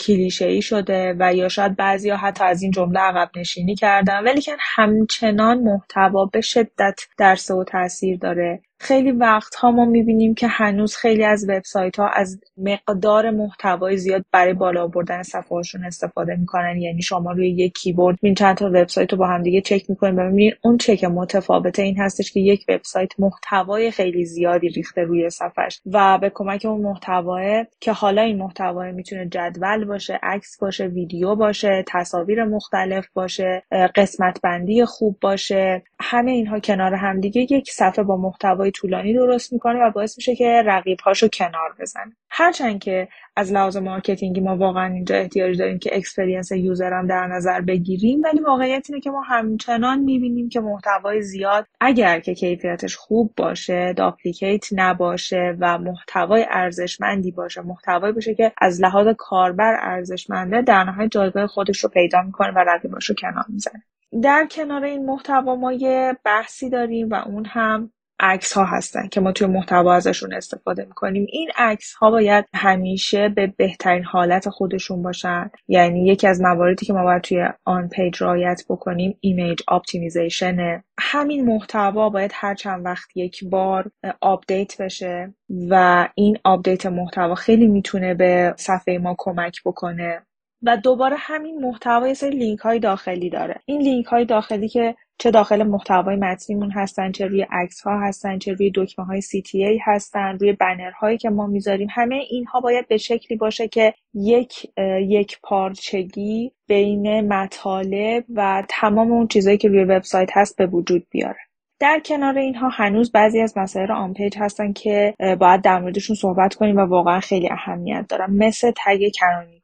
کلیشه 0.00 0.46
ای 0.46 0.62
شده 0.62 1.16
و 1.18 1.34
یا 1.34 1.48
شاید 1.48 1.76
بعضی 1.76 2.10
ها 2.10 2.16
حتی 2.16 2.44
از 2.44 2.62
این 2.62 2.72
جمله 2.72 3.00
عقب 3.00 3.30
نشینی 3.38 3.74
کردن. 3.74 4.24
ولی 4.24 4.40
که 4.40 4.56
همچنان 4.60 5.58
محتوا 5.60 6.24
به 6.26 6.40
شدت 6.40 7.00
درس 7.18 7.50
و 7.50 7.64
تاثیر 7.64 8.18
داره. 8.18 8.62
خیلی 8.80 9.12
وقتها 9.12 9.70
ما 9.70 9.84
می‌بینیم 9.84 10.34
که 10.34 10.48
هنوز 10.48 10.96
خیلی 10.96 11.24
از 11.24 11.46
وبسایت 11.48 11.96
ها 12.00 12.08
از 12.08 12.40
مقدار 12.58 13.30
محتوای 13.30 13.96
زیاد 13.96 14.24
برای 14.32 14.54
بالا 14.54 14.86
بردن 14.86 15.22
صفحهاشون 15.22 15.84
استفاده 15.84 16.36
می‌کنن. 16.36 16.76
یعنی 16.78 17.02
شما 17.02 17.32
روی 17.32 17.50
یک 17.50 17.74
کیبورد 17.74 18.18
این 18.22 18.34
چند 18.34 18.56
تا 18.56 18.66
وبسایت 18.66 19.12
رو 19.12 19.18
با 19.18 19.26
هم 19.26 19.42
دیگه 19.42 19.60
چک 19.60 19.90
می‌کنید 19.90 20.18
و 20.18 20.22
می‌بینید 20.22 20.54
اون 20.64 20.78
چک 20.78 21.04
متفاوته 21.04 21.82
این 21.82 21.98
هستش 21.98 22.32
که 22.32 22.40
یک 22.40 22.64
وبسایت 22.68 23.10
محتوای 23.20 23.90
خیلی 23.90 24.24
زیادی 24.24 24.68
ریخته 24.68 25.02
روی 25.02 25.30
صفحش 25.30 25.80
و 25.92 26.18
به 26.18 26.30
کمک 26.34 26.66
اون 26.66 26.80
محتوای 26.82 27.66
که 27.80 27.92
حالا 27.92 28.22
این 28.22 28.38
محتوای 28.38 28.92
می‌تونه 28.92 29.26
جدول 29.28 29.84
باشه 29.84 30.20
عکس 30.22 30.58
باشه 30.60 30.86
ویدیو 30.86 31.34
باشه 31.34 31.84
تصاویر 31.88 32.44
مختلف 32.44 33.06
باشه 33.14 33.62
قسمت 33.96 34.40
بندی 34.42 34.84
خوب 34.84 35.18
باشه. 35.20 35.82
همه 36.00 36.30
اینها 36.30 36.60
کنار 36.60 36.94
همدیگه 36.94 37.40
یک 37.40 37.70
صفحه 37.70 38.02
با 38.04 38.16
محتوای 38.16 38.70
طولانی 38.70 39.14
درست 39.14 39.52
می‌کنه 39.52 39.78
و 39.78 39.90
باعث 39.90 40.18
میشه 40.18 40.36
که 40.36 40.62
رقیب 40.66 41.00
هاشو 41.00 41.28
کنار 41.28 41.74
بزنه. 41.80 42.16
هرچند 42.30 42.78
که 42.78 43.08
از 43.36 43.52
لحاظ 43.52 43.76
marketing 43.76 44.34
ی 44.34 44.40
ما 44.40 44.56
واقعا 44.56 44.92
اینجا 44.92 45.16
احتیاج 45.16 45.58
داریم 45.58 45.78
که 45.78 45.96
experience 45.96 46.52
user 46.52 46.92
هم 46.92 47.06
در 47.06 47.26
نظر 47.26 47.60
بگیریم 47.60 48.20
ولی 48.24 48.40
واقعیت 48.40 48.86
اینه 48.90 49.00
که 49.00 49.10
ما 49.10 49.20
همچنان 49.20 49.98
می‌بینیم 49.98 50.48
که 50.48 50.60
محتوای 50.60 51.22
زیاد 51.22 51.66
اگر 51.80 52.20
که 52.20 52.34
کیفیتش 52.34 52.96
خوب 52.96 53.32
باشه 53.36 53.92
duplicate 53.92 54.66
نباشه 54.72 55.56
و 55.60 55.78
محتوای 55.78 56.46
ارزشمندی 56.50 57.30
باشه 57.30 57.62
محتوایی 57.62 58.12
باشه 58.12 58.34
که 58.34 58.52
از 58.58 58.80
لحاظ 58.80 59.06
کاربر 59.18 59.76
ارزشمنده 59.80 60.62
در 60.62 60.84
نهایت 60.84 61.10
جایگاه 61.10 61.46
خودش 61.46 61.78
رو 61.78 61.90
پیدا 61.90 62.22
می‌کنه 62.22 62.50
و 62.50 62.58
رقیباش 62.58 63.06
رو 63.06 63.14
کنار 63.14 63.44
می‌زنه. 63.48 63.82
در 64.22 64.46
کنار 64.50 64.84
این 64.84 65.06
محتوا 65.06 65.56
ما 65.56 65.72
یه 65.72 66.16
بحثی 66.24 66.70
داریم 66.70 67.10
و 67.10 67.14
اون 67.14 67.44
هم 67.44 67.92
عکس 68.20 68.52
ها 68.52 68.64
هستن 68.64 69.08
که 69.08 69.20
ما 69.20 69.32
توی 69.32 69.46
محتوا 69.46 69.94
ازشون 69.94 70.34
استفاده 70.34 70.84
می‌کنیم. 70.84 71.26
این 71.28 71.50
عکس 71.56 71.94
ها 71.94 72.10
باید 72.10 72.44
همیشه 72.54 73.28
به 73.28 73.46
بهترین 73.56 74.04
حالت 74.04 74.48
خودشون 74.48 75.02
باشن. 75.02 75.50
یعنی 75.68 76.06
یکی 76.06 76.26
از 76.26 76.40
مواردی 76.40 76.86
که 76.86 76.92
ما 76.92 77.02
باید 77.04 77.22
توی 77.22 77.48
on 77.64 77.88
page 77.88 78.22
رعایت 78.22 78.62
بکنیم 78.68 79.18
image 79.20 79.60
optimization 79.68 80.75
ه 80.75 80.84
همین 81.00 81.46
محتوا 81.46 82.08
باید 82.08 82.30
هر 82.34 82.54
چند 82.54 82.84
وقت 82.84 83.16
یک 83.16 83.44
بار 83.44 83.90
update 84.20 84.82
بشه 84.82 85.34
و 85.70 86.08
این 86.14 86.38
update 86.44 86.86
محتوا 86.86 87.34
خیلی 87.34 87.66
می‌تونه 87.66 88.14
به 88.14 88.54
صفحه 88.56 88.98
ما 88.98 89.14
کمک 89.18 89.62
بکنه. 89.64 90.26
و 90.62 90.76
دوباره 90.76 91.16
همین 91.18 91.60
محتوا 91.60 92.08
یه 92.08 92.14
سری 92.14 92.36
لینک 92.36 92.58
های 92.58 92.78
داخلی 92.78 93.30
داره. 93.30 93.60
این 93.64 93.80
لینک 93.80 94.06
های 94.06 94.24
داخلی 94.24 94.68
که 94.68 94.94
چه 95.18 95.30
داخل 95.30 95.62
محتوای 95.62 96.16
متنیمون 96.16 96.70
هستن 96.70 97.12
چه 97.12 97.26
روی 97.26 97.46
عکس 97.50 97.80
ها 97.80 98.00
هستن 98.00 98.38
چه 98.38 98.52
روی 98.52 98.72
دکمه 98.74 99.04
های 99.06 99.22
CTA 99.22 99.80
هستن 99.84 100.38
روی 100.38 100.52
بنر 100.52 100.90
هایی 100.90 101.18
که 101.18 101.30
ما 101.30 101.46
می‌ذاریم 101.46 101.88
همه 101.90 102.16
اینها 102.30 102.60
باید 102.60 102.88
به 102.88 102.96
شکلی 102.96 103.38
باشه 103.38 103.68
که 103.68 103.94
یک 104.14 104.66
یک 105.08 105.38
پارچگی 105.42 106.52
بین 106.68 107.32
مطالب 107.32 108.24
و 108.34 108.64
تمام 108.68 109.12
اون 109.12 109.28
چیزهایی 109.28 109.58
که 109.58 109.68
روی 109.68 109.84
وبسایت 109.84 110.30
هست 110.32 110.56
به 110.56 110.66
وجود 110.66 111.06
بیاره. 111.10 111.38
در 111.80 112.00
کنار 112.04 112.38
اینها 112.38 112.68
هنوز 112.68 113.12
بعضی 113.12 113.40
از 113.40 113.58
مسائل 113.58 113.90
on 113.90 114.12
page 114.12 114.38
هستن 114.38 114.72
که 114.72 115.14
باید 115.40 115.62
در 115.62 115.80
موردشون 115.80 116.16
صحبت 116.16 116.54
کنیم 116.54 116.76
و 116.76 116.80
واقعا 116.80 117.20
خیلی 117.20 117.48
اهمیت 117.50 118.06
دارن. 118.08 118.30
مثل 118.30 118.72
tag 118.76 119.08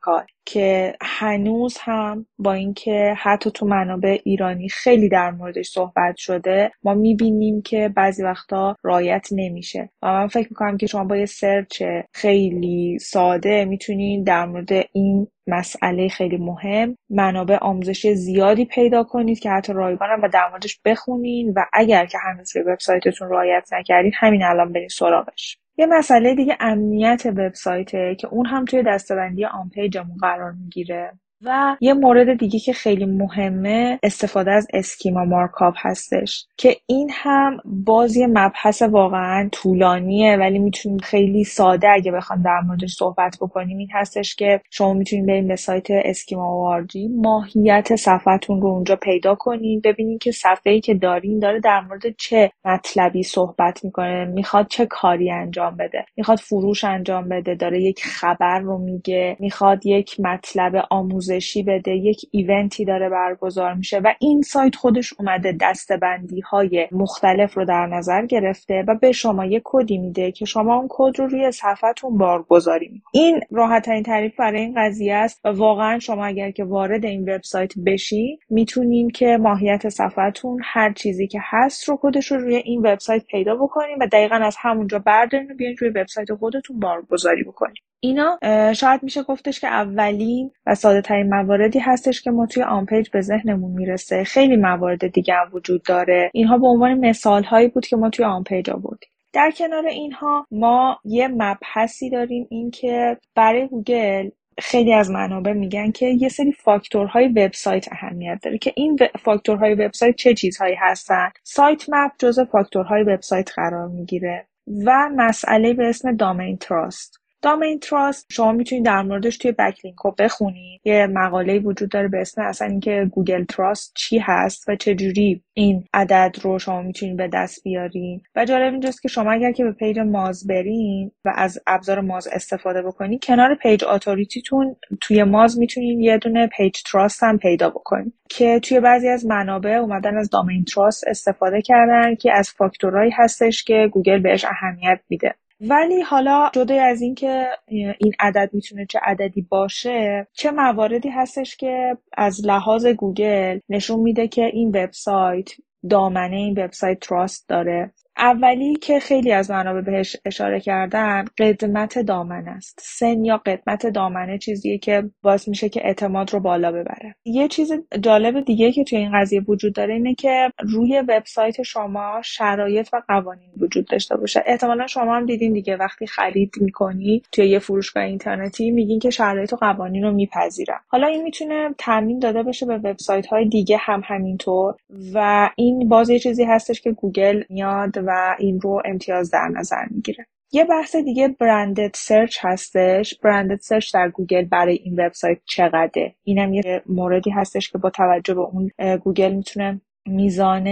canonical 0.05 0.26
که 0.47 0.95
هنوز 1.01 1.77
هم 1.81 2.27
با 2.39 2.53
اینکه 2.53 3.15
حتی 3.19 3.51
تو 3.51 3.67
منابع 3.67 4.19
ایرانی 4.25 4.69
خیلی 4.69 5.09
در 5.09 5.31
موردش 5.31 5.69
صحبت 5.69 6.17
شده 6.17 6.73
ما 6.83 6.95
می‌بینیم 6.95 7.63
که 7.63 7.89
بعضی 7.97 8.23
وقتا 8.23 8.77
رعایت 8.83 9.29
نمیشه. 9.33 9.91
و 10.03 10.07
من 10.13 10.27
فکر 10.27 10.49
می‌کنم 10.51 10.77
که 10.77 10.87
شما 10.87 11.05
با 11.05 11.17
یه 11.17 11.27
search 11.26 11.83
خیلی 12.15 12.99
ساده 12.99 13.65
می‌تونین 13.65 14.25
در 14.25 14.47
مورد 14.47 14.73
این 14.93 15.27
مسئله 15.47 16.09
خیلی 16.09 16.37
مهم 16.37 16.97
منابع 17.11 17.57
آموزشی 17.57 18.15
زیادی 18.15 18.65
پیدا 18.65 19.05
کنید 19.05 19.39
که 19.39 19.51
حتی 19.51 19.73
رایگانم 19.73 20.23
و 20.23 20.29
در 20.29 20.49
موردش 20.51 20.81
بخونین. 20.85 21.53
و 21.57 21.65
اگر 21.73 22.07
که 22.07 22.19
هنوز 22.19 22.57
روی 22.57 22.65
وبسایتتون 22.65 23.29
رعایت 23.31 23.69
نکردین 23.73 24.13
همین 24.15 24.43
الان 24.43 24.73
برین 24.73 24.89
سراغش. 24.89 25.59
یه 25.78 25.87
مسئله 25.87 26.35
دیگه 26.35 26.57
امنیت 26.61 27.23
وبسایته 27.26 28.16
که 28.21 28.28
اون 28.28 28.47
هم 28.47 28.64
توی 28.64 28.83
دسته‌بندی 28.83 29.45
on 29.45 29.69
page 29.71 29.98
مون 29.98 30.19
قرار 30.19 30.52
می‌گیره. 30.52 31.12
و 31.47 31.77
یه 31.81 31.95
مورد 31.95 32.39
دیگه 32.39 32.59
که 32.59 32.73
خیلی 32.73 33.07
مهمه 33.07 33.99
استفاده 34.03 34.51
از 34.53 34.67
اسکیما 34.73 35.25
مارکاپ 35.25 35.75
هستش 35.79 36.47
که 36.57 36.77
این 36.87 37.11
هم 37.13 37.59
باز 37.65 38.17
یه 38.17 38.27
مبحث 38.27 38.83
واقعا 38.83 39.49
طولانیه 39.53 40.37
ولی 40.37 40.59
می‌تونیم 40.59 40.99
خیلی 40.99 41.45
ساده 41.45 41.89
اگه 41.91 42.13
بخوام 42.13 42.43
در 42.43 42.61
موردش 42.61 42.95
صحبت 42.95 43.37
بکنیم 43.41 43.79
این 43.79 43.89
هستش 43.93 44.35
که 44.37 44.61
شما 44.71 44.93
می‌تونید 44.95 45.27
برید 45.27 45.49
به 45.49 45.57
سایت 45.57 45.87
اسکیما 45.91 46.59
وارجی 46.59 47.09
ماهیت 47.09 47.97
صفحتون 47.97 48.61
رو 48.63 48.69
اونجا 48.69 48.97
پیدا 48.97 49.35
کنین 49.35 49.81
ببینین 49.85 50.19
که 50.19 50.33
صفحه 50.33 50.73
ای 50.73 50.81
که 50.81 50.95
دارین 50.95 51.39
داره 51.39 51.61
در 51.61 51.81
مورد 51.81 52.03
چه 52.19 52.53
مطلبی 52.65 53.23
صحبت 53.23 53.85
می‌کنه 53.85 54.25
می‌خواد 54.25 54.67
چه 54.69 54.87
کاری 54.87 55.31
انجام 55.31 55.77
بده 55.77 56.05
می‌خواد 56.17 56.39
فروش 56.39 56.85
انجام 56.85 57.29
بده 57.29 57.55
داره 57.55 57.83
یک 57.83 58.05
خبر 58.05 58.59
رو 58.61 58.79
میگه 58.79 59.37
می‌خواد 59.41 59.87
یک 59.87 60.21
مطلب 60.21 60.87
آموزش 60.91 61.34
آموزشی 61.35 61.62
بده 61.62 61.91
یک 61.91 62.21
ایونتی 62.31 62.85
داره 62.85 63.09
برگزار 63.09 63.75
میشه 63.75 63.99
و 63.99 64.12
این 64.21 64.43
سایت 64.43 64.76
خودش 64.76 65.14
اومده 65.19 65.57
دستبندی 65.61 66.41
های 66.41 66.88
مختلف 66.93 67.55
رو 67.55 67.64
در 67.64 67.87
نظر 67.87 68.26
گرفته 68.26 68.85
و 68.88 68.95
به 68.95 69.12
شما 69.12 69.45
یک 69.45 69.62
کدی 69.64 69.99
میده 69.99 70.33
که 70.33 70.45
شما 70.45 70.76
اون 70.76 70.87
کد 70.91 71.19
رو 71.21 71.26
روی 71.26 71.53
صفحتون 71.53 72.19
بارگذاری 72.19 72.88
می‌کنید. 72.88 73.25
این 73.25 73.41
راحت 73.50 73.85
ترین 73.85 74.03
تعریف 74.03 74.37
برای 74.38 74.61
این 74.61 74.75
قضیه 74.76 75.14
است 75.14 75.41
و 75.45 75.49
واقعا 75.49 75.99
شما 75.99 76.25
اگر 76.26 76.50
که 76.50 76.64
وارد 76.64 77.05
این 77.05 77.35
وبسایت 77.35 77.73
بشین 77.87 78.38
می‌تونین 78.50 79.11
که 79.11 79.38
ماهیت 79.41 79.88
صفحتون 79.88 80.61
هر 80.64 80.93
چیزی 80.93 81.26
که 81.26 81.38
هست 81.43 81.88
رو 81.88 81.99
کدش 82.03 82.33
رو 82.33 82.38
روی 82.38 82.57
این 82.57 82.81
وبسایت 82.87 83.25
پیدا 83.26 83.55
بکنین 83.57 83.97
و 84.00 84.07
دقیقا 84.07 84.37
از 84.37 84.57
همونجا 84.61 84.99
بردارین 84.99 85.50
و 85.50 85.55
بیاین 85.55 85.76
روی 85.81 85.91
وبسایت 85.91 86.35
خودتون 86.35 86.81
بارگذاری 86.81 87.43
بکنین. 87.45 87.75
اینا 88.05 88.39
شاید 88.73 89.03
میشه 89.03 89.23
گفتش 89.23 89.61
که 89.61 89.67
اولین 89.67 90.51
و 90.67 90.75
ساده 90.75 91.03
ترین 91.03 91.35
مواردی 91.35 91.79
هستش 91.79 92.23
که 92.23 92.31
ما 92.31 92.47
توی 92.47 92.63
on 92.62 92.87
page 92.87 93.09
به 93.09 93.21
ذهنمون 93.21 93.71
می‌رسه. 93.71 94.25
خیلی 94.25 94.57
موارد 94.57 95.07
دیگه 95.07 95.35
هم 95.35 95.51
وجود 95.53 95.83
داره. 95.83 96.31
اینها 96.35 96.59
به 96.59 96.67
عنوان 96.67 96.95
مثال 96.95 97.45
هایی 97.45 97.69
بود 97.69 97.87
که 97.87 97.97
ما 97.97 98.11
توی 98.11 98.25
on 98.25 98.43
page 98.45 98.71
آوردیم. 98.71 99.09
در 99.33 99.51
کنار 99.51 99.87
اینها 99.87 100.47
ما 100.51 100.99
یه 101.05 101.29
مبحثی 101.29 102.11
داریم 102.11 102.47
این 102.51 102.71
که 102.71 103.17
برای 103.35 103.67
گوگل 103.69 104.31
خیلی 104.59 104.93
از 104.93 105.11
منابع 105.11 105.53
میگن 105.53 105.91
که 105.91 106.07
یه 106.07 106.29
سری 106.29 106.53
فاکتورهای 106.53 107.29
وبسایت 107.29 107.89
اهمیت 107.93 108.39
داره 108.43 108.59
که 108.59 108.73
این 108.77 108.99
فاکتورهای 109.21 109.75
وبسایت 109.75 110.17
چه 110.17 110.35
چیزهایی 110.35 110.75
هستن؟ 110.79 111.31
site 111.43 111.85
map 111.88 112.12
جزء 112.19 112.45
فاکتورهای 112.45 113.03
وبسایت 113.03 113.51
قرار 113.57 113.89
می‌گیره 113.89 114.47
و 114.87 115.11
مسئله 115.17 115.75
به 115.75 115.89
اسم 115.89 116.17
domain 116.17 116.57
trust 116.57 117.24
domain 117.45 117.79
trust. 117.79 118.26
شما 118.31 118.53
می‌تونید 118.53 118.85
در 118.85 119.03
موردش 119.03 119.39
توی 119.39 119.53
Backlinko 119.53 120.14
بخونید. 120.19 120.81
یه 120.85 121.07
مقاله 121.07 121.59
وجود 121.59 121.91
داره 121.91 122.09
به 122.09 122.21
اسم 122.21 122.43
اصلا 122.43 122.69
اینکه 122.69 123.11
Google 123.12 123.45
trust 123.45 123.93
چی 123.97 124.19
هست 124.19 124.69
و 124.69 124.77
چجوری 124.77 125.43
این 125.55 125.85
عدد 125.95 126.37
رو 126.43 126.59
شما 126.59 126.83
می‌تونید 126.83 127.17
به 127.17 127.29
دست 127.29 127.65
بیارین. 127.65 128.21
و 128.37 128.45
جالب 128.45 128.73
اینجاست 128.73 129.03
که 129.03 129.09
شما 129.09 129.33
اگر 129.33 129.53
که 129.53 129.65
به 129.65 129.73
page 129.73 129.99
Moz 129.99 130.47
برین 130.47 131.11
و 131.25 131.33
از 131.35 131.59
ابزار 131.67 132.01
Moz 132.00 132.29
استفاده 132.33 132.83
بکنید 132.83 133.25
کنار 133.25 133.55
page 133.55 133.85
authority 133.85 134.54
تون 134.54 134.76
توی 135.01 135.23
Moz 135.23 135.59
می‌تونید 135.59 136.01
یه 136.01 136.19
دونه 136.19 136.47
page 136.47 136.83
trust 136.83 137.23
هم 137.23 137.39
پیدا 137.39 137.71
بکنید 137.71 138.15
که 138.29 138.61
توی 138.61 138.81
بعضی 138.81 139.09
از 139.09 139.27
منابع 139.27 139.71
اومدن 139.71 140.17
از 140.17 140.31
domain 140.31 140.64
trust 140.64 141.09
استفاده 141.09 141.63
کردن 141.63 142.15
که 142.15 142.33
از 142.33 142.51
فاکتورهایی 142.51 143.11
هستش 143.11 143.65
که 143.65 143.89
گوگل 143.93 144.19
بهش 144.19 144.45
اهمیت 144.45 145.01
میده. 145.09 145.35
ولی 145.61 146.01
حالا 146.01 146.51
جدای 146.55 146.79
از 146.79 147.03
اینکه 147.03 147.49
این 147.69 148.13
عدد 148.21 148.51
می‌تونه 148.53 148.87
چه 148.87 149.01
عددی 149.03 149.43
باشه 149.43 150.27
چه 150.33 150.51
مواردی 150.51 151.09
هستش 151.09 151.57
که 151.57 151.99
از 152.13 152.47
لحاظ 152.47 152.87
گوگل 152.87 153.59
نشون 153.69 154.01
میده 154.01 154.29
که 154.29 154.45
این 154.45 154.69
وبسایت 154.69 155.51
دامنه 155.91 156.37
این 156.37 156.65
وبسایت 156.65 157.01
trust 157.00 157.49
داره. 157.49 157.95
اولی 158.18 158.75
که 158.75 159.00
خیلی 159.00 159.33
از 159.33 159.50
منابع 159.50 159.80
بهش 159.80 160.16
اشاره 160.25 160.61
کردن 160.61 161.25
قدمت 161.38 161.99
دامنه 161.99 162.49
است. 162.49 162.78
سن 162.83 163.25
یا 163.25 163.37
قدمت 163.37 163.87
دامنه 163.87 164.38
چیزیه 164.38 164.78
که 164.78 165.11
باعث 165.23 165.49
میشه 165.49 165.68
که 165.68 165.87
اعتماد 165.87 166.33
رو 166.33 166.40
بالا 166.40 166.73
ببره. 166.73 167.14
یه 167.25 167.49
چیز 167.49 167.73
جالب 168.00 168.44
دیگه 168.44 168.73
که 168.73 168.85
توی 168.85 168.99
این 168.99 169.21
قضیه 169.21 169.40
وجود 169.49 169.75
داره 169.75 169.94
اینه 169.94 170.14
که 170.14 170.52
روی 170.59 171.02
وبسایت 171.09 171.62
شما 171.62 172.21
شرایط 172.25 172.88
و 172.92 173.02
قوانین 173.09 173.50
وجود 173.61 173.87
داشته 173.87 174.16
باشه. 174.16 174.42
احتمالا 174.47 174.87
شما 174.87 175.16
هم 175.16 175.26
دیدین 175.26 175.52
دیگه 175.52 175.76
وقتی 175.76 176.06
خرید 176.06 176.52
می‌کنی 176.61 177.23
توی 177.33 177.49
یه 177.49 177.59
فروشگاه 177.59 178.02
اینترنتی 178.02 178.71
میگین 178.71 178.99
که 178.99 179.11
شرایط 179.11 179.52
و 179.52 179.56
قوانین 179.56 180.02
رو 180.02 180.12
میپذیرم. 180.12 180.80
حالا 180.88 181.06
این 181.06 181.23
می‌تونه 181.23 181.75
تعمیم 181.79 182.19
داده 182.18 182.42
بشه 182.42 182.66
به 182.66 182.78
وبسایت 182.78 183.26
های 183.26 183.49
دیگه 183.49 183.76
هم 183.80 184.02
همینطور 184.04 184.75
و 185.14 185.50
این 185.56 185.88
باز 185.88 186.11
یه 186.11 186.18
چیزی 186.18 186.44
هستش 186.44 186.80
که 186.80 186.92
گوگل 186.92 187.42
میاد 187.50 188.04
و 188.07 188.37
این 188.39 188.61
رو 188.61 188.83
امتیاز 188.85 189.31
در 189.31 189.49
نظر 189.49 189.85
می‌گیره. 189.91 190.27
یه 190.53 190.65
بحث 190.65 190.97
دیگه 190.97 191.29
branded 191.29 191.91
search 191.95 192.38
هستش. 192.41 193.19
branded 193.19 193.61
search 193.61 193.95
در 193.95 194.09
گوگل 194.09 194.45
برای 194.45 194.75
این 194.75 195.01
وبسایت 195.01 195.39
چقدره؟ 195.45 196.15
اینم 196.25 196.55
یه 196.55 196.83
موردی 196.87 197.31
هستش 197.31 197.71
که 197.71 197.79
با 197.79 197.91
توجه 197.91 198.35
به 198.35 198.41
اون 198.41 198.71
گوگل 198.97 199.33
می‌تونه 199.33 199.81
میزان 200.07 200.67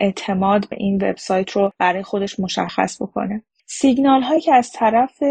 اعتماد 0.00 0.68
به 0.68 0.76
این 0.76 0.96
وبسایت 1.02 1.50
رو 1.50 1.70
برای 1.78 2.02
خودش 2.02 2.40
مشخص 2.40 3.02
بکنه. 3.02 3.42
سیگنال 3.66 4.22
هایی 4.22 4.40
که 4.40 4.54
از 4.54 4.72
طرف 4.72 5.22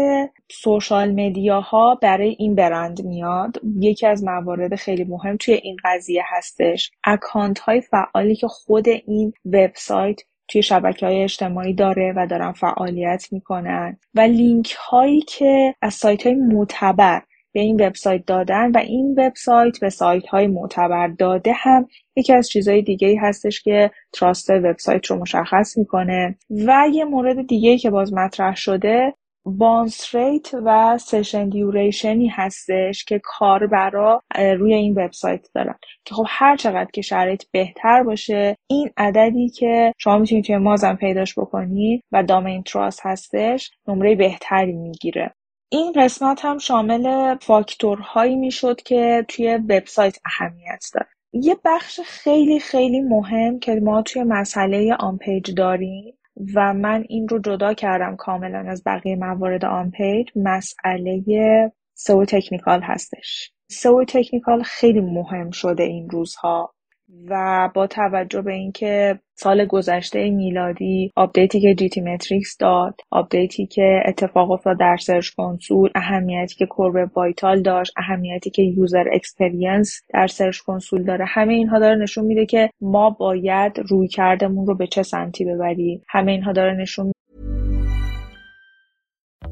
social 0.50 1.10
media 1.12 1.84
ها 1.84 1.98
برای 2.02 2.36
این 2.38 2.54
برند 2.54 3.04
میاد 3.04 3.60
یکی 3.78 4.06
از 4.06 4.24
موارد 4.24 4.74
خیلی 4.74 5.04
مهم 5.04 5.36
توی 5.36 5.54
این 5.54 5.76
قضیه 5.84 6.22
هستش. 6.26 6.90
اکانت 7.04 7.58
های 7.58 7.80
فعالی 7.80 8.36
که 8.36 8.48
خود 8.48 8.88
این 8.88 9.32
وبسایت 9.44 10.20
توی 10.48 10.62
شبکه 10.62 11.06
های 11.06 11.22
اجتماعی 11.22 11.74
داره 11.74 12.12
و 12.16 12.26
دارن 12.26 12.52
فعالیت 12.52 13.26
می‌کنن. 13.32 13.98
و 14.14 14.20
لینک 14.20 14.76
هایی 14.90 15.20
که 15.20 15.74
از 15.82 15.94
سایت 15.94 16.26
های 16.26 16.34
معتبر 16.34 17.22
به 17.52 17.60
این 17.60 17.86
وبسایت 17.86 18.26
دادن 18.26 18.70
و 18.70 18.78
این 18.78 19.14
وبسایت 19.18 19.80
به 19.80 19.90
سایت 19.90 20.26
های 20.26 20.46
معتبر 20.46 21.08
داده 21.08 21.52
هم 21.52 21.86
یکی 22.16 22.32
از 22.32 22.48
چیزهای 22.48 22.82
دیگه 22.82 23.08
ای 23.08 23.16
هستش 23.16 23.62
که 23.62 23.90
trust 24.12 24.50
وبسایت 24.50 25.06
رو 25.06 25.16
مشخص 25.16 25.78
می‌کنه. 25.78 26.38
و 26.66 26.86
یه 26.92 27.04
مورد 27.04 27.46
دیگه 27.46 27.78
که 27.78 27.90
باز 27.90 28.12
مطرح 28.12 28.54
شده 28.54 29.14
bounce 29.46 30.14
rate 30.14 30.50
و 30.64 30.98
session 30.98 31.48
duration 31.48 32.19
ی 32.19 32.28
هستش 32.28 33.04
که 33.04 33.20
کاربرا 33.24 34.22
روی 34.58 34.74
این 34.74 34.94
وبسایت 34.94 35.48
دارن. 35.54 35.74
که 36.04 36.14
خب 36.14 36.24
هر 36.28 36.56
چقدر 36.56 36.90
که 36.92 37.02
شرایط 37.02 37.42
بهتر 37.52 38.02
باشه 38.02 38.56
این 38.70 38.90
عددی 38.96 39.48
که 39.48 39.92
شما 39.98 40.18
می‌تونید 40.18 40.44
توی 40.44 40.56
Moz 40.56 40.79
هم 40.79 40.94
پیداش 40.94 41.38
بکنید 41.38 42.02
و 42.12 42.22
domain 42.22 42.62
trust 42.62 43.00
هستش 43.06 43.70
نمره 43.88 44.14
بهتری 44.14 44.72
می‌گیره. 44.72 45.34
این 45.72 45.92
قسمت 45.96 46.44
هم 46.44 46.58
شامل 46.58 47.36
فاکتورهایی 47.40 48.36
می‌شد 48.36 48.76
که 48.76 49.24
توی 49.28 49.54
وبسایت 49.54 50.18
اهمیت 50.24 50.84
داره. 50.94 51.06
یه 51.32 51.56
بخش 51.64 52.00
خیلی 52.04 52.60
خیلی 52.60 53.00
مهم 53.00 53.58
که 53.58 53.74
ما 53.74 54.02
توی 54.02 54.22
مسئله 54.22 54.94
on 54.94 55.18
page 55.18 55.54
داریم 55.54 56.18
و 56.54 56.74
من 56.74 57.04
این 57.08 57.28
رو 57.28 57.38
جدا 57.38 57.74
کردم 57.74 58.16
کاملا 58.16 58.64
از 58.68 58.82
بقیه 58.86 59.16
موارد 59.16 59.64
on 59.64 59.90
page. 59.90 60.28
مسئله 60.36 61.72
سئو 61.94 62.24
technical 62.24 62.80
هستش. 62.82 63.52
سئو 63.70 64.04
technical 64.08 64.62
خیلی 64.62 65.00
مهم 65.00 65.50
شده 65.50 65.82
این 65.82 66.10
روزها. 66.10 66.73
و 67.28 67.70
با 67.74 67.86
توجه 67.86 68.42
به 68.42 68.52
اینکه 68.52 69.18
سال 69.34 69.64
گذشته 69.64 70.30
میلادی 70.30 71.12
آپدیتی 71.16 71.60
که 71.60 71.74
GTmetrix 71.74 72.56
داد 72.56 73.00
آپدیتی 73.10 73.66
که 73.66 74.02
اتفاق 74.06 74.50
افتاد 74.50 74.78
در 74.78 74.96
Search 74.96 75.28
Console 75.28 75.90
اهمیتی 75.94 76.54
که 76.54 76.66
Core 76.66 76.95
Web 76.95 77.16
Vital 77.16 77.62
داشت 77.62 77.92
اهمیتی 77.96 78.50
که 78.50 78.62
user 78.62 79.04
experience 79.12 80.02
در 80.14 80.26
Search 80.26 80.58
Console 80.58 81.04
داره 81.04 81.24
همه 81.28 81.54
اینها 81.54 81.78
داره 81.78 81.94
نشون 82.02 82.24
میده 82.24 82.46
که 82.46 82.70
ما 82.80 83.10
باید 83.10 83.80
رویکردمون 83.90 84.66
رو 84.66 84.74
به 84.74 84.86
چه 84.86 85.02
سمتی 85.02 85.44
ببریم. 85.44 86.02
همه 86.08 86.32
اینها 86.32 86.52
داره 86.52 86.74
نشون 86.74 87.12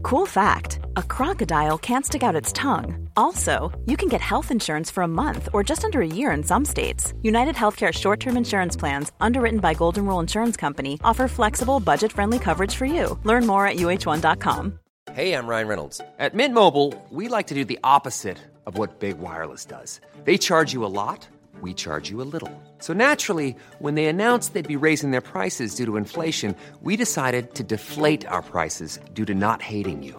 Cool 0.08 0.26
fact 0.26 0.81
a 0.96 1.02
crocodile 1.02 1.78
can't 1.78 2.06
stick 2.06 2.22
out 2.22 2.36
its 2.36 2.52
tongue. 2.52 3.08
Also, 3.16 3.70
you 3.86 3.96
can 3.96 4.08
get 4.08 4.20
health 4.20 4.50
insurance 4.50 4.90
for 4.90 5.02
a 5.02 5.08
month 5.08 5.48
or 5.52 5.62
just 5.62 5.84
under 5.84 6.00
a 6.00 6.06
year 6.06 6.32
in 6.32 6.42
some 6.42 6.64
states. 6.64 7.14
United 7.22 7.54
Healthcare 7.54 7.92
short 7.92 8.20
term 8.20 8.36
insurance 8.36 8.76
plans, 8.76 9.12
underwritten 9.20 9.60
by 9.60 9.74
Golden 9.74 10.06
Rule 10.06 10.20
Insurance 10.20 10.56
Company, 10.56 10.98
offer 11.04 11.28
flexible, 11.28 11.80
budget 11.80 12.12
friendly 12.12 12.38
coverage 12.38 12.74
for 12.74 12.86
you. 12.86 13.18
Learn 13.24 13.46
more 13.46 13.66
at 13.66 13.76
uh1.com. 13.76 14.78
Hey, 15.12 15.34
I'm 15.34 15.46
Ryan 15.46 15.68
Reynolds. 15.68 16.00
At 16.18 16.34
Mint 16.34 16.54
Mobile, 16.54 16.94
we 17.10 17.28
like 17.28 17.48
to 17.48 17.54
do 17.54 17.64
the 17.64 17.78
opposite 17.84 18.38
of 18.66 18.78
what 18.78 19.00
Big 19.00 19.18
Wireless 19.18 19.64
does. 19.64 20.00
They 20.24 20.38
charge 20.38 20.72
you 20.72 20.86
a 20.86 20.94
lot, 21.00 21.28
we 21.60 21.74
charge 21.74 22.08
you 22.08 22.22
a 22.22 22.28
little. 22.34 22.50
So 22.78 22.92
naturally, 22.92 23.54
when 23.78 23.94
they 23.94 24.06
announced 24.06 24.54
they'd 24.54 24.66
be 24.66 24.86
raising 24.88 25.10
their 25.10 25.20
prices 25.20 25.74
due 25.74 25.86
to 25.86 25.96
inflation, 25.96 26.54
we 26.80 26.96
decided 26.96 27.54
to 27.54 27.62
deflate 27.62 28.26
our 28.26 28.42
prices 28.42 28.98
due 29.12 29.24
to 29.26 29.34
not 29.34 29.60
hating 29.60 30.02
you. 30.02 30.18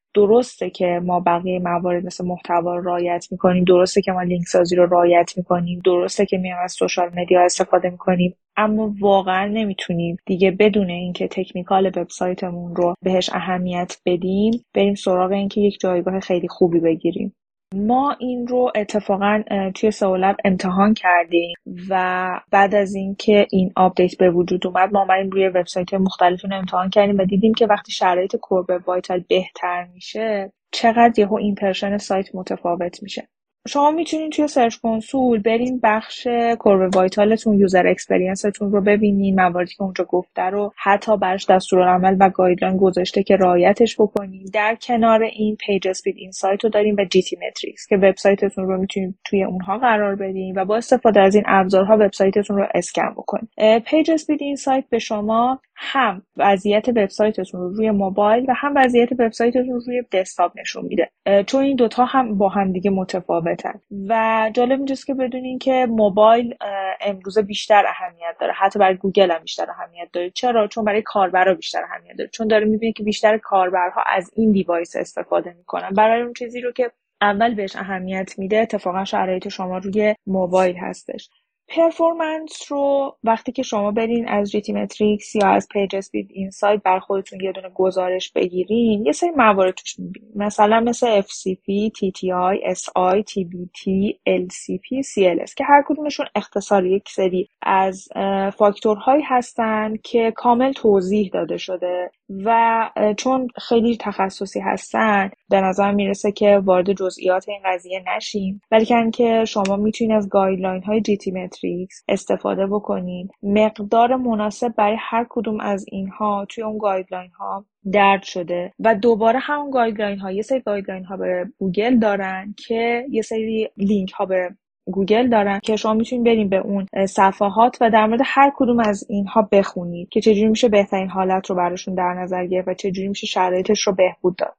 درسته 0.13 0.69
که 0.69 1.01
ما 1.03 1.19
بقیه 1.19 1.59
موارد 1.59 2.05
مثل 2.05 2.25
محتوا 2.25 2.75
رو 2.75 2.83
رعایت 2.83 3.27
می‌کنیم 3.31 3.63
درسته 3.63 4.01
که 4.01 4.11
ما 4.11 4.21
لینک 4.21 4.47
سازی 4.47 4.75
رو 4.75 4.85
رعایت 4.85 5.33
می‌کنیم 5.37 5.81
درسته 5.85 6.25
که 6.25 6.37
میایم 6.37 6.57
از 6.63 6.71
سوشال 6.71 7.09
مدیا 7.15 7.41
استفاده 7.41 7.89
می‌کنیم 7.89 8.35
اما 8.57 8.95
واقعا 8.99 9.45
نمی‌تونیم 9.45 10.17
دیگه 10.25 10.51
بدون 10.51 10.89
اینکه 10.89 11.27
تکنیکال 11.27 11.85
وبسایتمون 11.87 12.75
رو 12.75 12.95
بهش 13.03 13.29
اهمیت 13.33 13.97
بدیم 14.05 14.65
بریم 14.73 14.95
سراغ 14.95 15.31
اینکه 15.31 15.61
یک 15.61 15.77
جایگاه 15.79 16.19
خیلی 16.19 16.47
خوبی 16.47 16.79
بگیریم. 16.79 17.35
ما 17.75 18.15
این 18.19 18.47
رو 18.47 18.71
اتفاقا 18.75 19.43
توی 19.75 19.91
سئولب 19.91 20.35
امتحان 20.45 20.93
کردیم 20.93 21.55
و 21.89 22.41
بعد 22.51 22.75
از 22.75 22.95
اینکه 22.95 23.47
این 23.51 23.71
آپدیت 23.75 24.17
به 24.17 24.31
وجود 24.31 24.67
اومد 24.67 24.93
ما 24.93 25.01
اومدیم 25.01 25.29
روی 25.29 25.47
وبسایت 25.47 25.93
مختلفی 25.93 26.47
رو 26.47 26.57
امتحان 26.57 26.89
کردیم 26.89 27.17
و 27.17 27.25
دیدیم 27.25 27.53
که 27.53 27.67
وقتی 27.67 27.91
شرایط 27.91 28.35
Core 28.35 28.65
Web 28.65 28.87
Vital 28.87 29.23
بهتر 29.29 29.87
میشه 29.93 30.53
چقدر 30.71 31.13
یهو 31.17 31.35
impression 31.35 31.97
سایت 31.97 32.35
متفاوت 32.35 33.03
میشه. 33.03 33.27
شما 33.67 33.91
می‌تونید 33.91 34.31
توی 34.31 34.47
Search 34.47 34.75
Console 34.75 35.41
برین 35.41 35.79
بخش 35.83 36.27
Core 36.59 36.80
Web 36.80 36.95
Vital 36.95 37.35
تون 37.35 37.59
user 37.59 37.87
experience 37.87 38.52
تون 38.52 38.71
رو 38.71 38.81
ببینین 38.81 39.35
مواردی 39.35 39.73
که 39.73 39.81
اونجا 39.81 40.03
گفته 40.03 40.41
رو 40.41 40.73
حتی 40.77 41.17
براش 41.17 41.45
دستورالعمل 41.49 42.17
و 42.19 42.29
guideline 42.29 42.77
گذاشته 42.77 43.23
که 43.23 43.35
رعایتش 43.35 43.95
بکنین. 43.95 44.45
در 44.53 44.77
کنار 44.81 45.23
این 45.23 45.55
PageSpeed 45.55 46.15
Insight 46.17 46.63
رو 46.63 46.69
داریم 46.69 46.95
و 46.99 47.05
GTmetrix 47.05 47.87
که 47.87 47.95
وبسایتتون 47.97 48.67
رو 48.67 48.77
می‌تونید 48.77 49.15
توی 49.25 49.43
اونها 49.43 49.77
قرار 49.77 50.15
بدین 50.15 50.59
و 50.59 50.65
با 50.65 50.77
استفاده 50.77 51.21
از 51.21 51.35
این 51.35 51.43
ابزارها 51.47 51.97
وبسایتتون 51.99 52.57
رو 52.57 52.67
اسکن 52.75 53.13
بکنید 53.17 53.79
PageSpeed 53.85 54.41
Insight 54.41 54.83
به 54.89 54.99
شما 54.99 55.59
هم 55.83 56.21
وضعیت 56.37 56.89
وبسایتتون 56.89 57.61
رو 57.61 57.69
روی 57.69 57.91
موبایل 57.91 58.45
و 58.47 58.53
هم 58.57 58.73
وضعیت 58.75 59.11
وبسایتتون 59.11 59.69
رو 59.69 59.79
روی 59.79 60.03
دسکتاپ 60.11 60.59
نشون 60.59 60.85
میده. 60.85 61.09
چون 61.47 61.63
این 61.63 61.75
دوتا 61.75 62.05
هم 62.05 62.37
با 62.37 62.49
هم 62.49 62.71
دیگه 62.71 62.91
متفاوتن. 62.91 63.81
و 64.09 64.51
جالب 64.53 64.71
اینجاست 64.71 65.07
که 65.07 65.13
بدونین 65.13 65.59
که 65.59 65.87
موبایل 65.89 66.55
امروزه 67.01 67.41
بیشتر 67.41 67.83
اهمیت 67.87 68.35
داره. 68.39 68.53
حتی 68.53 68.79
برای 68.79 68.95
گوگل 68.95 69.31
هم 69.31 69.39
بیشتر 69.39 69.69
اهمیت 69.69 70.09
داره. 70.13 70.29
چرا؟ 70.29 70.67
چون 70.67 70.85
برای 70.85 71.01
کاربرا 71.01 71.53
بیشتر 71.53 71.83
اهمیت 71.83 72.17
داره. 72.17 72.29
چون 72.29 72.47
داره 72.47 72.65
می‌بینه 72.65 72.93
که 72.93 73.03
بیشتر 73.03 73.37
کاربرها 73.37 74.03
از 74.05 74.31
این 74.35 74.51
device 74.51 74.95
استفاده 74.95 75.53
می‌کنن. 75.57 75.89
برای 75.89 76.21
اون 76.21 76.33
چیزی 76.33 76.61
رو 76.61 76.71
که 76.71 76.91
اول 77.21 77.55
بهش 77.55 77.75
اهمیت 77.75 78.39
میده 78.39 78.57
اتفاقا 78.57 79.05
شرایط 79.05 79.47
شما 79.47 79.77
روی 79.77 80.15
موبایل 80.27 80.75
هستش. 80.75 81.29
performance 81.75 82.71
رو 82.71 83.15
وقتی 83.23 83.51
که 83.51 83.63
شما 83.63 83.91
برین 83.91 84.29
از 84.29 84.51
GTmetrix 84.51 85.35
یا 85.35 85.47
از 85.47 85.67
PageSpeed 85.71 86.27
Insight 86.31 86.81
برا 86.83 86.99
خودتون 86.99 87.41
یه 87.41 87.51
دونه 87.51 87.69
گزارش 87.69 88.31
بگیرین 88.31 89.05
یه 89.05 89.11
سری 89.11 89.29
موارد 89.29 89.73
توش 89.73 89.99
می‌بینید 89.99 90.31
مثلا 90.37 90.79
مثل 90.79 91.21
FCP, 91.21 91.91
TTI, 91.97 92.75
SI, 92.75 93.23
TBT, 93.31 93.83
LCP, 94.29 95.05
CLS 95.13 95.53
که 95.53 95.63
هر 95.63 95.83
کدومشون 95.87 96.25
اختصار 96.35 96.85
یک 96.85 97.09
سری 97.09 97.49
از 97.61 98.09
فاکتورهایی 98.57 99.23
هستن 99.23 99.95
که 100.03 100.33
کامل 100.35 100.71
توضیح 100.73 101.29
داده 101.33 101.57
شده. 101.57 102.11
و 102.45 102.89
چون 103.17 103.47
خیلی 103.67 103.97
تخصصی 103.97 104.59
هستن 104.59 105.29
به 105.49 105.61
نظر 105.61 105.91
می‌رسه 105.91 106.31
که 106.31 106.61
وارد 106.65 106.93
جزئیات 106.93 107.49
این 107.49 107.61
قضیه 107.65 108.03
نشیم. 108.15 108.61
ولی 108.71 108.85
که 109.13 109.45
شما 109.45 109.75
می‌تونید 109.75 110.13
از 110.13 110.29
guideline 110.29 110.83
های 110.83 111.01
GTmetrix 111.01 112.03
استفاده 112.07 112.67
بکنین 112.67 113.29
مقدار 113.43 114.15
مناسب 114.15 114.73
برای 114.75 114.97
هر 114.99 115.25
کدوم 115.29 115.59
از 115.59 115.85
اینها 115.91 116.45
توی 116.49 116.63
اون 116.63 116.77
guideline 116.77 117.31
ها 117.31 117.65
درج 117.91 118.23
شده. 118.23 118.73
و 118.79 118.95
دوباره 118.95 119.39
همون 119.39 119.71
guideline 119.71 120.19
ها 120.19 120.31
یه 120.31 120.41
سری 120.41 120.59
guideline 120.59 121.05
ها 121.05 121.17
به 121.17 121.45
گوگل 121.59 121.99
دارن 121.99 122.55
که 122.67 123.05
یه 123.09 123.21
سری 123.21 123.69
لینک 123.77 124.11
ها 124.11 124.25
به 124.25 124.49
گوگل 124.85 125.29
دارن 125.29 125.59
که 125.59 125.75
شما 125.75 125.93
می‌تونید 125.93 126.25
بریم 126.25 126.49
به 126.49 126.57
اون 126.57 126.85
صفحات 127.07 127.77
و 127.81 127.89
در 127.89 128.07
مورد 128.07 128.21
هر 128.25 128.51
کدوم 128.55 128.79
از 128.79 129.05
اینها 129.09 129.49
بخونید 129.51 130.09
که 130.09 130.21
چجوری 130.21 130.47
میشه 130.47 130.69
بهترین 130.69 131.09
حالت 131.09 131.49
رو 131.49 131.55
براشون 131.55 131.95
در 131.95 132.13
نظر 132.13 132.45
گرفت 132.45 132.67
و 132.67 132.73
چجوری 132.73 133.07
میشه 133.07 133.27
شرایطش 133.27 133.81
رو 133.87 133.93
بهبود 133.93 134.35
داد. 134.35 134.55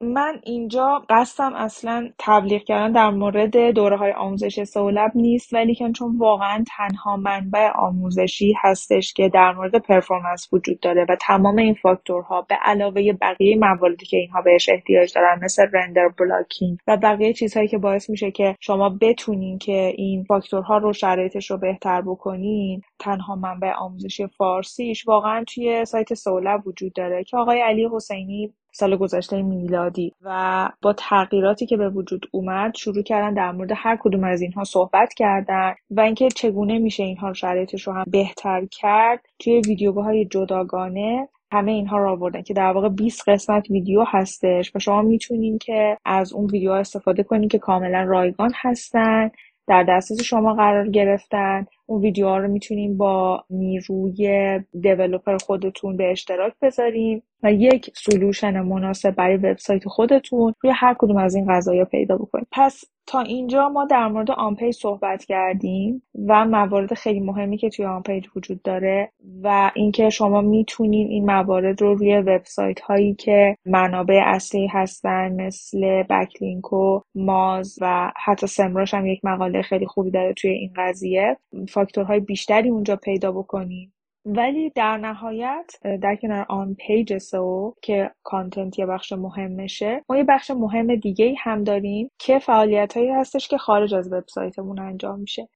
من 0.00 0.40
اینجا 0.44 1.02
قصدم 1.10 1.54
اصلا 1.54 2.10
تبلیغ 2.18 2.62
کردن 2.62 2.92
در 2.92 3.10
مورد 3.10 3.56
دوره 3.56 3.96
های 3.96 4.12
آموزش 4.12 4.64
سئولب 4.64 5.12
نیست 5.14 5.54
ولی 5.54 5.74
که 5.74 5.92
چون 5.92 6.18
واقعا 6.18 6.64
تنها 6.76 7.16
منبع 7.16 7.70
آموزشی 7.74 8.54
هستش 8.62 9.12
که 9.12 9.28
در 9.28 9.52
مورد 9.52 9.76
performance 9.76 10.48
وجود 10.52 10.80
داره 10.80 11.06
و 11.08 11.16
تمام 11.20 11.58
این 11.58 11.74
فاکتورها 11.74 12.42
به 12.42 12.54
علاوه 12.54 13.12
بقیه 13.12 13.56
مواردی 13.56 14.06
که 14.06 14.16
اینها 14.16 14.42
بهش 14.42 14.68
احتیاج 14.68 15.14
دارن 15.14 15.40
مثل 15.42 15.66
render 15.72 16.08
blocking 16.08 16.78
و 16.86 16.96
بقیه 16.96 17.32
چیزهایی 17.32 17.68
که 17.68 17.78
باعث 17.78 18.10
میشه 18.10 18.30
که 18.30 18.56
شما 18.60 18.88
بتونین 19.00 19.58
که 19.58 19.92
این 19.96 20.24
فاکتورها 20.24 20.78
رو 20.78 20.92
شرایطش 20.92 21.50
رو 21.50 21.58
بهتر 21.58 22.02
بکنین 22.02 22.82
تنها 22.98 23.36
منبع 23.36 23.72
آموزشی 23.72 24.26
فارسیش 24.26 25.08
واقعا 25.08 25.44
توی 25.54 25.84
سایت 25.84 26.14
سئولب 26.14 26.66
وجود 26.66 26.92
داره 26.92 27.24
که 27.24 27.36
آقای 27.36 27.60
علی 27.60 27.88
حسینی 27.92 28.54
سال 28.76 28.96
گذشته 28.96 29.42
میلادی 29.42 30.12
و 30.22 30.68
با 30.82 30.92
تغییراتی 30.92 31.66
که 31.66 31.76
به 31.76 31.88
وجود 31.88 32.26
اومد 32.30 32.74
شروع 32.74 33.02
کردن 33.02 33.34
در 33.34 33.52
مورد 33.52 33.70
هر 33.76 33.98
کدوم 34.00 34.24
از 34.24 34.42
اینها 34.42 34.64
صحبت 34.64 35.14
کردن 35.14 35.74
و 35.90 36.00
اینکه 36.00 36.28
چگونه 36.28 36.78
میشه 36.78 37.02
اینها 37.02 37.32
شرایطش 37.32 37.86
رو 37.86 37.92
هم 37.92 38.04
بهتر 38.10 38.66
کرد 38.70 39.26
توی 39.38 39.60
ویدیوهای 39.60 40.24
جداگانه 40.24 41.28
همه 41.52 41.72
اینها 41.72 41.98
رو 41.98 42.10
آوردن 42.10 42.42
که 42.42 42.54
در 42.54 42.72
واقع 42.72 42.88
20 42.88 43.28
قسمت 43.28 43.70
ویدیو 43.70 44.04
هستش 44.06 44.72
و 44.74 44.78
شما 44.78 45.02
می‌تونین 45.02 45.58
که 45.58 45.98
از 46.04 46.32
اون 46.32 46.46
ویدیو 46.46 46.70
استفاده 46.70 47.22
کنین 47.22 47.48
که 47.48 47.58
کاملا 47.58 48.02
رایگان 48.02 48.52
هستن 48.54 49.30
در 49.68 49.82
دسترس 49.88 50.22
شما 50.22 50.54
قرار 50.54 50.88
گرفتن. 50.88 51.66
اون 51.86 52.02
ویدیوها 52.02 52.38
رو 52.38 52.48
می‌تونیم 52.48 52.96
با 52.96 53.44
نیروی 53.50 54.60
دیولوپر 54.80 55.36
خودتون 55.36 55.96
به 55.96 56.10
اشتراک 56.10 56.52
بذاریم 56.62 57.22
یک 57.52 57.90
solution 57.94 58.60
مناسب 58.60 59.10
برای 59.10 59.36
وبسایت 59.36 59.88
خودتون 59.88 60.54
روی 60.62 60.72
هر 60.76 60.96
کدوم 60.98 61.16
از 61.16 61.34
این 61.34 61.46
قضايا 61.48 61.84
پیدا 61.84 62.16
بکنید. 62.16 62.46
پس 62.52 62.84
تا 63.06 63.20
اینجا 63.20 63.68
ما 63.68 63.84
در 63.84 64.08
مورد 64.08 64.30
on-page 64.30 64.74
صحبت 64.74 65.24
کردیم 65.24 66.02
و 66.28 66.44
موارد 66.44 66.94
خیلی 66.94 67.20
مهمی 67.20 67.56
که 67.56 67.70
توی 67.70 67.84
on-page 67.84 68.26
وجود 68.36 68.62
داره 68.62 69.12
و 69.42 69.70
اینکه 69.74 70.10
شما 70.10 70.40
می‌تونین 70.40 71.08
این 71.08 71.26
موارد 71.26 71.82
رو 71.82 71.94
روی 71.94 72.16
وبسایت 72.16 72.80
هایی 72.80 73.14
که 73.14 73.56
منابع 73.66 74.22
اصلی 74.26 74.66
هستن 74.66 75.46
مثل 75.46 76.02
Backlinko 76.02 76.72
و 76.72 77.00
Moz 77.14 77.78
و 77.80 78.12
حتی 78.24 78.46
Semrush 78.46 78.94
هم 78.94 79.06
یک 79.06 79.24
مقاله 79.24 79.62
خیلی 79.62 79.86
خوبی 79.86 80.10
داره 80.10 80.32
توی 80.34 80.50
این 80.50 80.72
قضیه 80.76 81.36
فاکتورهای 81.68 82.20
بیشتری 82.20 82.68
اونجا 82.68 82.96
پیدا 82.96 83.32
بکنیم 83.32 83.92
ولی 84.26 84.70
در 84.70 84.96
نهایت 84.96 85.72
در 86.02 86.16
کنار 86.16 86.46
on-page 86.48 87.18
SEO 87.18 87.74
که 87.82 88.10
content 88.22 88.78
یه 88.78 88.86
بخش 88.86 89.12
مهمشه 89.12 90.04
ما 90.08 90.16
یه 90.16 90.24
بخش 90.24 90.50
مهم 90.50 90.96
دیگه 90.96 91.34
هم 91.38 91.64
داریم 91.64 92.10
که 92.18 92.38
فعالیت 92.38 92.96
هایی 92.96 93.10
هستش 93.10 93.48
که 93.48 93.58
خارج 93.58 93.94
از 93.94 94.12
وبسایتمون 94.12 94.78
انجام 94.78 95.20
میشه. 95.20 95.48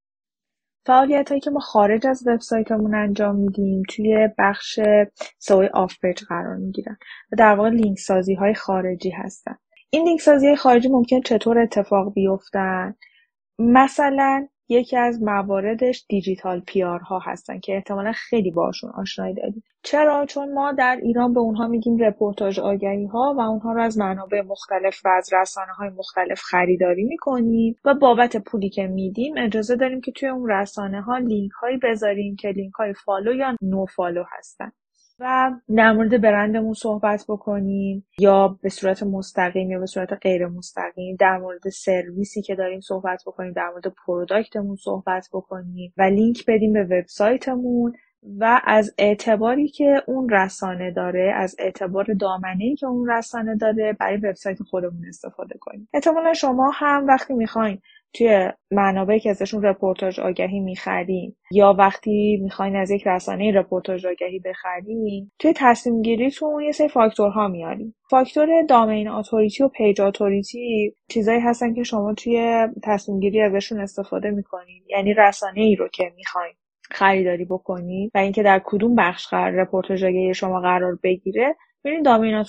فعالیت 0.86 1.28
هایی 1.28 1.40
که 1.40 1.50
ما 1.50 1.60
خارج 1.60 2.06
از 2.06 2.26
وبسایتمون 2.26 2.94
انجام 2.94 3.36
میدیم 3.36 3.82
توی 3.88 4.28
بخش 4.38 4.80
SEO 5.38 5.66
ی 5.66 5.98
off-page 6.00 6.20
قرار 6.28 6.56
می‌گیرن 6.56 6.96
و 7.32 7.36
در 7.38 7.54
واقع 7.54 7.70
لینک 7.70 7.98
سازی 7.98 8.34
های 8.34 8.54
خارجی 8.54 9.10
هستن. 9.10 9.56
این 9.90 10.08
لینک 10.08 10.20
سازی 10.20 10.46
های 10.46 10.56
خارجی 10.56 10.88
ممکن 10.88 11.20
چطور 11.20 11.58
اتفاق 11.58 12.12
بیفتن؟ 12.14 12.94
مثلا 13.58 14.48
یکی 14.70 14.96
از 14.96 15.22
مواردش 15.22 16.04
digital 16.08 16.60
PR 16.60 16.99
ها 16.99 17.18
هستن 17.18 17.60
که 17.60 17.74
احتمالا 17.74 18.12
خیلی 18.12 18.50
باشون 18.50 18.90
آشنایی 18.90 19.34
دارید 19.34 19.64
چرا؟ 19.82 20.26
چون 20.26 20.52
ما 20.52 20.72
در 20.72 20.98
ایران 21.02 21.34
به 21.34 21.40
اونها 21.40 21.68
میگیم 21.68 21.98
رپورتاج 21.98 22.60
آگهی 22.60 23.06
ها 23.06 23.34
و 23.38 23.40
اونها 23.40 23.72
رو 23.72 23.82
از 23.82 23.98
منابع 23.98 24.42
مختلف 24.42 25.00
و 25.04 25.08
از 25.08 25.32
رسانه 25.32 25.72
های 25.72 25.88
مختلف 25.88 26.40
خریداری 26.40 27.04
می‌کنیم 27.04 27.76
و 27.84 27.94
بابت 27.94 28.36
پولی 28.36 28.70
که 28.70 28.86
میدیم 28.86 29.34
اجازه 29.38 29.76
داریم 29.76 30.00
که 30.00 30.12
توی 30.12 30.28
اون 30.28 30.50
رسانه 30.50 31.02
ها 31.02 31.18
لینک 31.18 31.52
هایی 31.52 31.76
بذاریم 31.76 32.36
که 32.36 32.48
لینک 32.48 32.72
های 32.72 32.92
follow 32.92 33.34
یا 33.34 33.56
nofollow 33.62 34.24
هستن. 34.38 34.72
و 35.20 35.50
در 35.76 35.92
مورد 35.92 36.20
برندمون 36.20 36.72
صحبت 36.72 37.24
بکنیم 37.28 38.06
یا 38.18 38.58
به 38.62 38.68
صورت 38.68 39.02
مستقیم 39.02 39.70
یا 39.70 39.78
به 39.80 39.86
صورت 39.86 40.12
غیر 40.12 40.46
مستقیم 40.46 41.16
در 41.20 41.38
مورد 41.38 41.68
سرویسی 41.68 42.42
که 42.42 42.54
داریم 42.54 42.80
صحبت 42.80 43.22
بکنیم 43.26 43.52
در 43.52 43.70
مورد 43.70 43.86
product 44.06 44.55
مون 44.55 44.76
صحبت 44.76 45.28
بکنیم 45.32 45.92
و 45.96 46.02
لینک 46.02 46.44
بدیم 46.46 46.72
به 46.72 46.84
وبسایتمون 46.84 47.92
و 48.38 48.60
از 48.64 48.94
اعتباری 48.98 49.68
که 49.68 50.02
اون 50.06 50.28
رسانه 50.28 50.90
داره 50.90 51.32
از 51.36 51.56
اعتبار 51.58 52.06
دامنه 52.20 52.74
که 52.74 52.86
اون 52.86 53.10
رسانه 53.10 53.56
داره 53.56 53.96
برای 54.00 54.16
وبسایت 54.16 54.62
خودمون 54.62 55.04
استفاده 55.08 55.58
کنیم. 55.60 55.88
احتمالا 55.94 56.32
شما 56.32 56.70
هم 56.74 57.06
وقتی 57.06 57.34
می‌خواین 57.34 57.78
توی 58.14 58.50
منابعی 58.70 59.20
که 59.20 59.30
ازشون 59.30 59.62
رپورتاج 59.62 60.20
آگهی 60.20 60.60
می‌خرین 60.60 61.36
یا 61.52 61.74
وقتی 61.78 62.40
می‌خواین 62.42 62.76
از 62.76 62.90
یک 62.90 63.06
رسانه 63.06 63.52
رپورتاج 63.52 64.06
آگهی 64.06 64.38
بخرین 64.38 65.30
توی 65.38 65.52
تصمیم 65.56 66.02
گیریتون 66.02 66.62
یه 66.62 66.72
سری 66.72 66.88
فاکتورها 66.88 67.48
میارین. 67.48 67.94
فاکتور 68.10 68.62
domain 68.68 69.08
authority 69.08 69.62
و 69.64 69.68
page 69.68 70.00
authority 70.00 70.94
چیزایی 71.08 71.40
هستن 71.40 71.74
که 71.74 71.82
شما 71.82 72.14
توی 72.14 72.66
تصمیم 72.84 73.20
گیری 73.20 73.40
ازشون 73.40 73.80
استفاده 73.80 74.30
می‌کنین. 74.30 74.82
یعنی 74.88 75.14
رسانه 75.14 75.60
ای 75.60 75.76
رو 75.76 75.88
که 75.88 76.12
می‌خواین 76.16 76.54
خریداری 76.90 77.44
بکنید 77.44 78.10
و 78.14 78.18
اینکه 78.18 78.42
در 78.42 78.60
کدوم 78.64 78.94
بخش 78.94 79.26
قرار 79.26 79.50
رپورتاج 79.62 80.04
آگهی 80.04 80.34
شما 80.34 80.60
قرار 80.60 80.98
بگیره 81.02 81.56
برین 81.84 82.02
domain 82.02 82.44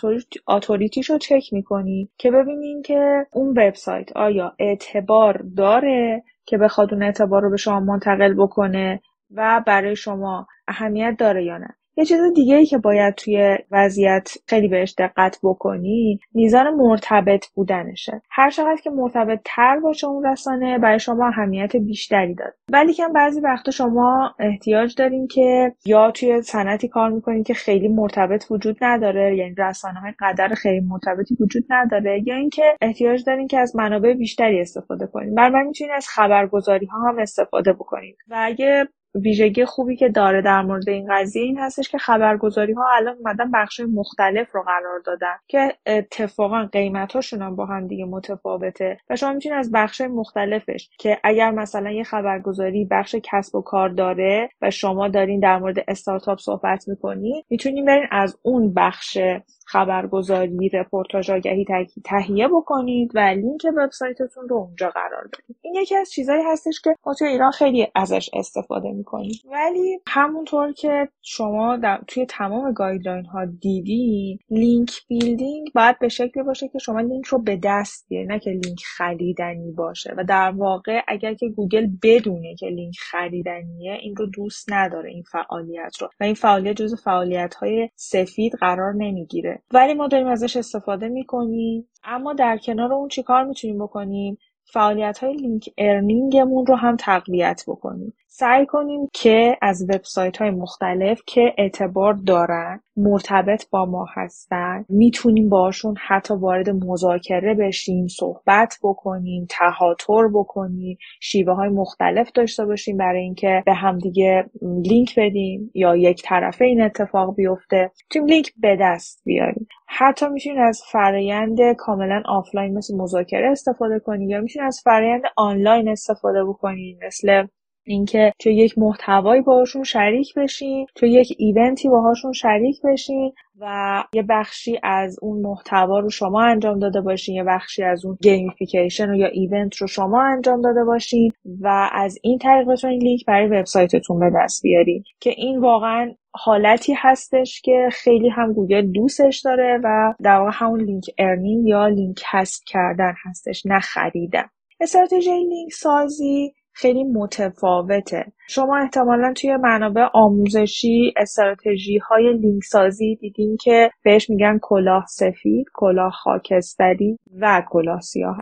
authority 0.47 0.98
ش 0.98 1.09
رو 1.09 1.17
چک 1.17 1.53
می‌کنید 1.53 2.11
که 2.17 2.31
ببینین 2.31 2.81
که 2.81 3.25
اون 3.33 3.49
وبسایت 3.49 4.17
آیا 4.17 4.55
اعتبار 4.59 5.45
داره 5.57 6.23
که 6.45 6.57
بخواد 6.57 6.93
اون 6.93 7.03
اعتبار 7.03 7.41
رو 7.41 7.49
به 7.49 7.57
شما 7.57 7.79
منتقل 7.79 8.33
بکنه 8.33 9.01
و 9.31 9.63
برای 9.67 9.95
شما 9.95 10.47
اهمیت 10.67 11.15
داره 11.19 11.43
یا 11.45 11.57
نه. 11.57 11.75
یه 11.97 12.05
چیز 12.05 12.19
دیگه 12.35 12.55
ای 12.55 12.65
که 12.65 12.77
باید 12.77 13.15
توی 13.15 13.57
وضعیت 13.71 14.33
خیلی 14.47 14.67
بهش 14.67 14.95
دقت 14.97 15.39
بکنی 15.43 16.19
میزان 16.33 16.75
مرتبط 16.75 17.45
بودنشه. 17.55 18.21
هر 18.29 18.49
چقدر 18.49 18.81
که 18.83 18.89
مرتبط 18.89 19.39
تر 19.45 19.79
باشه 19.79 20.07
اون 20.07 20.25
رسانه 20.25 20.79
برای 20.79 20.99
شما 20.99 21.27
اهمیت 21.27 21.75
بیشتری 21.75 22.35
داد 22.35 22.53
ولی 22.71 22.93
که 22.93 23.03
بعضی 23.15 23.41
وقتا 23.41 23.71
شما 23.71 24.35
احتیاج 24.39 24.95
دارین 24.95 25.27
که 25.27 25.75
یا 25.85 26.11
توی 26.11 26.41
صنعتی 26.41 26.87
کار 26.87 27.09
می‌کنین 27.09 27.43
که 27.43 27.53
خیلی 27.53 27.87
مرتبط 27.87 28.45
وجود 28.51 28.77
نداره 28.81 29.37
یعنی 29.37 29.55
رسانه 29.57 29.99
های 29.99 30.13
قدر 30.19 30.47
خیلی 30.47 30.79
مرتبطی 30.79 31.37
وجود 31.39 31.63
نداره 31.69 32.23
یا 32.25 32.35
اینکه 32.35 32.63
احتیاج 32.81 33.23
دارین 33.25 33.47
که 33.47 33.59
از 33.59 33.75
منابع 33.75 34.13
بیشتری 34.13 34.61
استفاده 34.61 35.07
کنین. 35.07 35.35
برای 35.35 35.63
می‌تونین 35.63 35.93
از 35.93 36.07
خبرگزاری 36.07 36.85
ها 36.85 37.09
هم 37.09 37.19
استفاده 37.19 37.73
بکنید 37.73 38.17
و 38.29 38.35
اگه 38.39 38.87
ویژگی 39.15 39.65
خوبی 39.65 39.95
که 39.95 40.09
داره 40.09 40.41
در 40.41 40.61
مورد 40.61 40.89
این 40.89 41.07
قضیه 41.09 41.43
این 41.43 41.57
هستش 41.59 41.89
که 41.89 41.97
خبرگزاری 41.97 42.73
ها 42.73 42.83
الان 42.95 43.17
اومدن 43.17 43.51
بخش 43.51 43.79
مختلف 43.79 44.55
رو 44.55 44.63
قرار 44.63 44.99
دادن 45.05 45.35
که 45.47 45.73
اتفاقا 45.85 46.69
قیمتاشون 46.71 47.41
هم 47.41 47.55
با 47.55 47.65
هم 47.65 47.87
دیگه 47.87 48.05
متفاوته 48.05 48.97
و 49.09 49.15
شما 49.15 49.33
می‌تونید 49.33 49.57
از 49.57 49.71
بخش 49.73 50.01
مختلفش 50.01 50.89
که 50.99 51.17
اگر 51.23 51.51
مثلا 51.51 51.91
یه 51.91 52.03
خبرگزاری 52.03 52.85
بخش 52.91 53.15
کسب 53.23 53.55
و 53.55 53.61
کار 53.61 53.89
داره 53.89 54.49
و 54.61 54.69
شما 54.71 55.07
دارین 55.07 55.39
در 55.39 55.59
مورد 55.59 55.77
استارتاپ 55.87 56.39
صحبت 56.39 56.87
می‌کنین 56.87 57.43
می‌تونین 57.49 57.85
برین 57.85 58.07
از 58.11 58.37
اون 58.41 58.73
بخش 58.73 59.17
خبرگزاری 59.65 60.69
رپورتاج 60.69 61.31
آگهی 61.31 61.65
تهیه 62.05 62.47
بکنید 62.47 63.11
و 63.15 63.19
لینک 63.19 63.61
وبسایتتون 63.77 64.49
رو 64.49 64.55
اونجا 64.55 64.89
قرار 64.89 65.27
بدید. 65.27 65.57
این 65.61 65.75
یکی 65.75 65.95
از 65.97 66.11
چیزهایی 66.11 66.43
هستش 66.43 66.81
که 66.83 66.95
ما 67.05 67.13
توی 67.13 67.27
ایران 67.27 67.51
خیلی 67.51 67.87
ازش 67.95 68.29
استفاده 68.33 69.00
می‌کنیم 69.01 69.35
ولی 69.51 69.99
همونطور 70.07 70.71
که 70.71 71.09
شما 71.21 71.77
در 71.77 72.01
توی 72.07 72.25
تمام 72.25 72.73
guideline 72.73 73.25
ها 73.25 73.45
دیدین 73.45 74.39
link 74.49 74.91
building 75.07 75.67
باید 75.75 75.99
به 75.99 76.09
شکلی 76.09 76.43
باشه 76.43 76.67
که 76.67 76.79
شما 76.79 76.99
لینک 76.99 77.25
رو 77.25 77.41
به 77.41 77.59
دست 77.63 78.05
بیارید 78.09 78.31
نه 78.31 78.39
که 78.39 78.49
لینک 78.49 78.79
خریدنی 78.97 79.71
باشه. 79.71 80.13
و 80.17 80.23
در 80.23 80.51
واقع 80.51 81.01
اگر 81.07 81.33
که 81.33 81.49
گوگل 81.49 81.87
بدونه 82.03 82.55
که 82.55 82.67
لینک 82.67 82.95
خریدنیه 82.99 83.93
این 83.93 84.15
رو 84.15 84.25
دوست 84.25 84.73
نداره 84.73 85.09
این 85.09 85.23
فعالیت 85.31 85.97
رو. 86.01 86.09
و 86.19 86.23
این 86.23 86.33
فعالیت 86.33 86.75
جز 86.75 87.03
فعالیت 87.03 87.55
های 87.55 87.89
سفید 87.95 88.53
قرار 88.59 88.93
نمی‌گیره. 88.93 89.61
ولی 89.73 89.93
ما 89.93 90.07
داریم 90.07 90.27
ازش 90.27 90.57
استفاده 90.57 91.07
می‌کنیم. 91.07 91.87
اما 92.03 92.33
در 92.33 92.57
کنار 92.57 92.93
اون 92.93 93.07
چیکار 93.07 93.43
می‌تونیم 93.43 93.83
بکنیم؟ 93.83 94.37
فعالیت 94.73 95.17
های 95.17 95.33
link 95.33 95.69
earning 95.77 96.39
مون 96.39 96.65
رو 96.65 96.75
هم 96.75 96.95
تقویت 96.97 97.63
بکنیم. 97.67 98.13
سعی 98.33 98.65
کنیم 98.65 99.09
که 99.13 99.57
از 99.61 99.89
وبسایت 99.89 100.37
های 100.37 100.51
مختلف 100.51 101.21
که 101.25 101.53
اعتبار 101.57 102.13
دارن 102.13 102.81
مرتبط 102.97 103.69
با 103.69 103.85
ما 103.85 104.05
هستن 104.13 104.85
می‌تونیم 104.89 105.49
باشون 105.49 105.95
حتی 106.07 106.33
وارد 106.33 106.69
مذاکره 106.69 107.53
بشیم 107.53 108.07
صحبت 108.07 108.77
بکنیم 108.83 109.47
تهاتر 109.49 110.27
بکنیم 110.33 110.97
شیوه 111.21 111.53
های 111.53 111.69
مختلف 111.69 112.31
داشته 112.31 112.65
باشیم 112.65 112.97
برای 112.97 113.21
اینکه 113.21 113.63
به 113.65 113.73
همدیگه 113.73 114.45
لینک 114.61 115.19
بدیم 115.19 115.71
یا 115.73 115.95
یک 115.95 116.23
طرفه 116.25 116.65
این 116.65 116.81
اتفاق 116.81 117.35
بیفته. 117.35 117.91
می‌تونیم 118.03 118.27
لینک 118.27 118.51
به 118.57 118.77
دست 118.81 119.21
بیاریم. 119.25 119.67
حتی 119.87 120.27
می‌تونید 120.29 120.59
از 120.59 120.81
فرایند 120.91 121.59
کاملا 121.77 122.23
آفلاین 122.25 122.77
مثل 122.77 122.97
مذاکره 122.97 123.51
استفاده 123.51 123.99
کنید 123.99 124.29
یا 124.29 124.41
می‌تونید 124.41 124.67
از 124.67 124.81
فرایند 124.83 125.23
آنلاین 125.37 125.89
استفاده 125.89 126.43
بکنید 126.43 126.97
مثل 127.05 127.47
اینکه 127.85 128.33
توی 128.39 128.55
یک 128.55 128.77
محتوایی 128.77 129.41
باهاشون 129.41 129.83
شریک 129.83 130.33
بشین 130.33 130.85
توی 130.95 131.11
یک 131.11 131.35
event 131.37 131.81
ی 131.81 131.89
باهاشون 131.89 132.33
شریک 132.33 132.81
بشین 132.83 133.33
و 133.59 134.03
یه 134.13 134.23
بخشی 134.29 134.79
از 134.83 135.17
اون 135.21 135.41
محتوا 135.41 135.99
رو 135.99 136.09
شما 136.09 136.41
انجام 136.41 136.79
داده 136.79 137.01
باشین 137.01 137.35
یه 137.35 137.43
بخشی 137.43 137.83
از 137.83 138.05
اون 138.05 138.17
gamification 138.21 139.13
یا 139.13 139.27
event 139.27 139.75
رو 139.75 139.87
شما 139.87 140.23
انجام 140.23 140.61
داده 140.61 140.83
باشین 140.83 141.31
و 141.61 141.89
از 141.91 142.17
این 142.23 142.37
طریق 142.37 142.67
بتونین 142.67 143.01
لینک 143.01 143.25
برای 143.25 143.47
وبسایتتون 143.47 144.19
به 144.19 144.31
دست 144.35 144.63
بیارین. 144.63 145.03
که 145.19 145.29
این 145.37 145.59
واقعا 145.59 146.11
حالتی 146.33 146.93
هستش 146.97 147.61
که 147.61 147.89
خیلی 147.91 148.29
هم 148.29 148.53
گوگل 148.53 148.91
دوستش 148.91 149.41
داره 149.41 149.79
و 149.83 150.13
در 150.23 150.37
واقع 150.37 150.51
همون 150.53 150.81
link 150.81 151.05
earning 151.17 151.67
یا 151.67 151.87
لینک 151.87 152.15
کسب 152.31 152.63
کردن 152.67 153.13
هستش 153.25 153.65
نه 153.65 153.79
خریدن. 153.79 154.45
استراتژی 154.79 155.29
لینک 155.29 155.73
سازی 155.73 156.53
خیلی 156.73 157.03
متفاوته. 157.03 158.25
شما 158.49 158.77
احتمالا 158.77 159.33
توی 159.33 159.57
منابع 159.57 160.07
آموزشی 160.13 161.13
استراتژی 161.17 161.97
های 161.97 162.33
لینک 162.33 162.63
سازی 162.63 163.15
دیدین 163.15 163.57
که 163.61 163.89
بهش 164.03 164.29
میگن 164.29 164.59
کلاه 164.61 165.05
سفید 165.09 165.65
کلاه 165.73 166.11
خاکستری 166.11 167.17
و 167.41 167.63
کلاه 167.69 167.99
سیاه. 167.99 168.37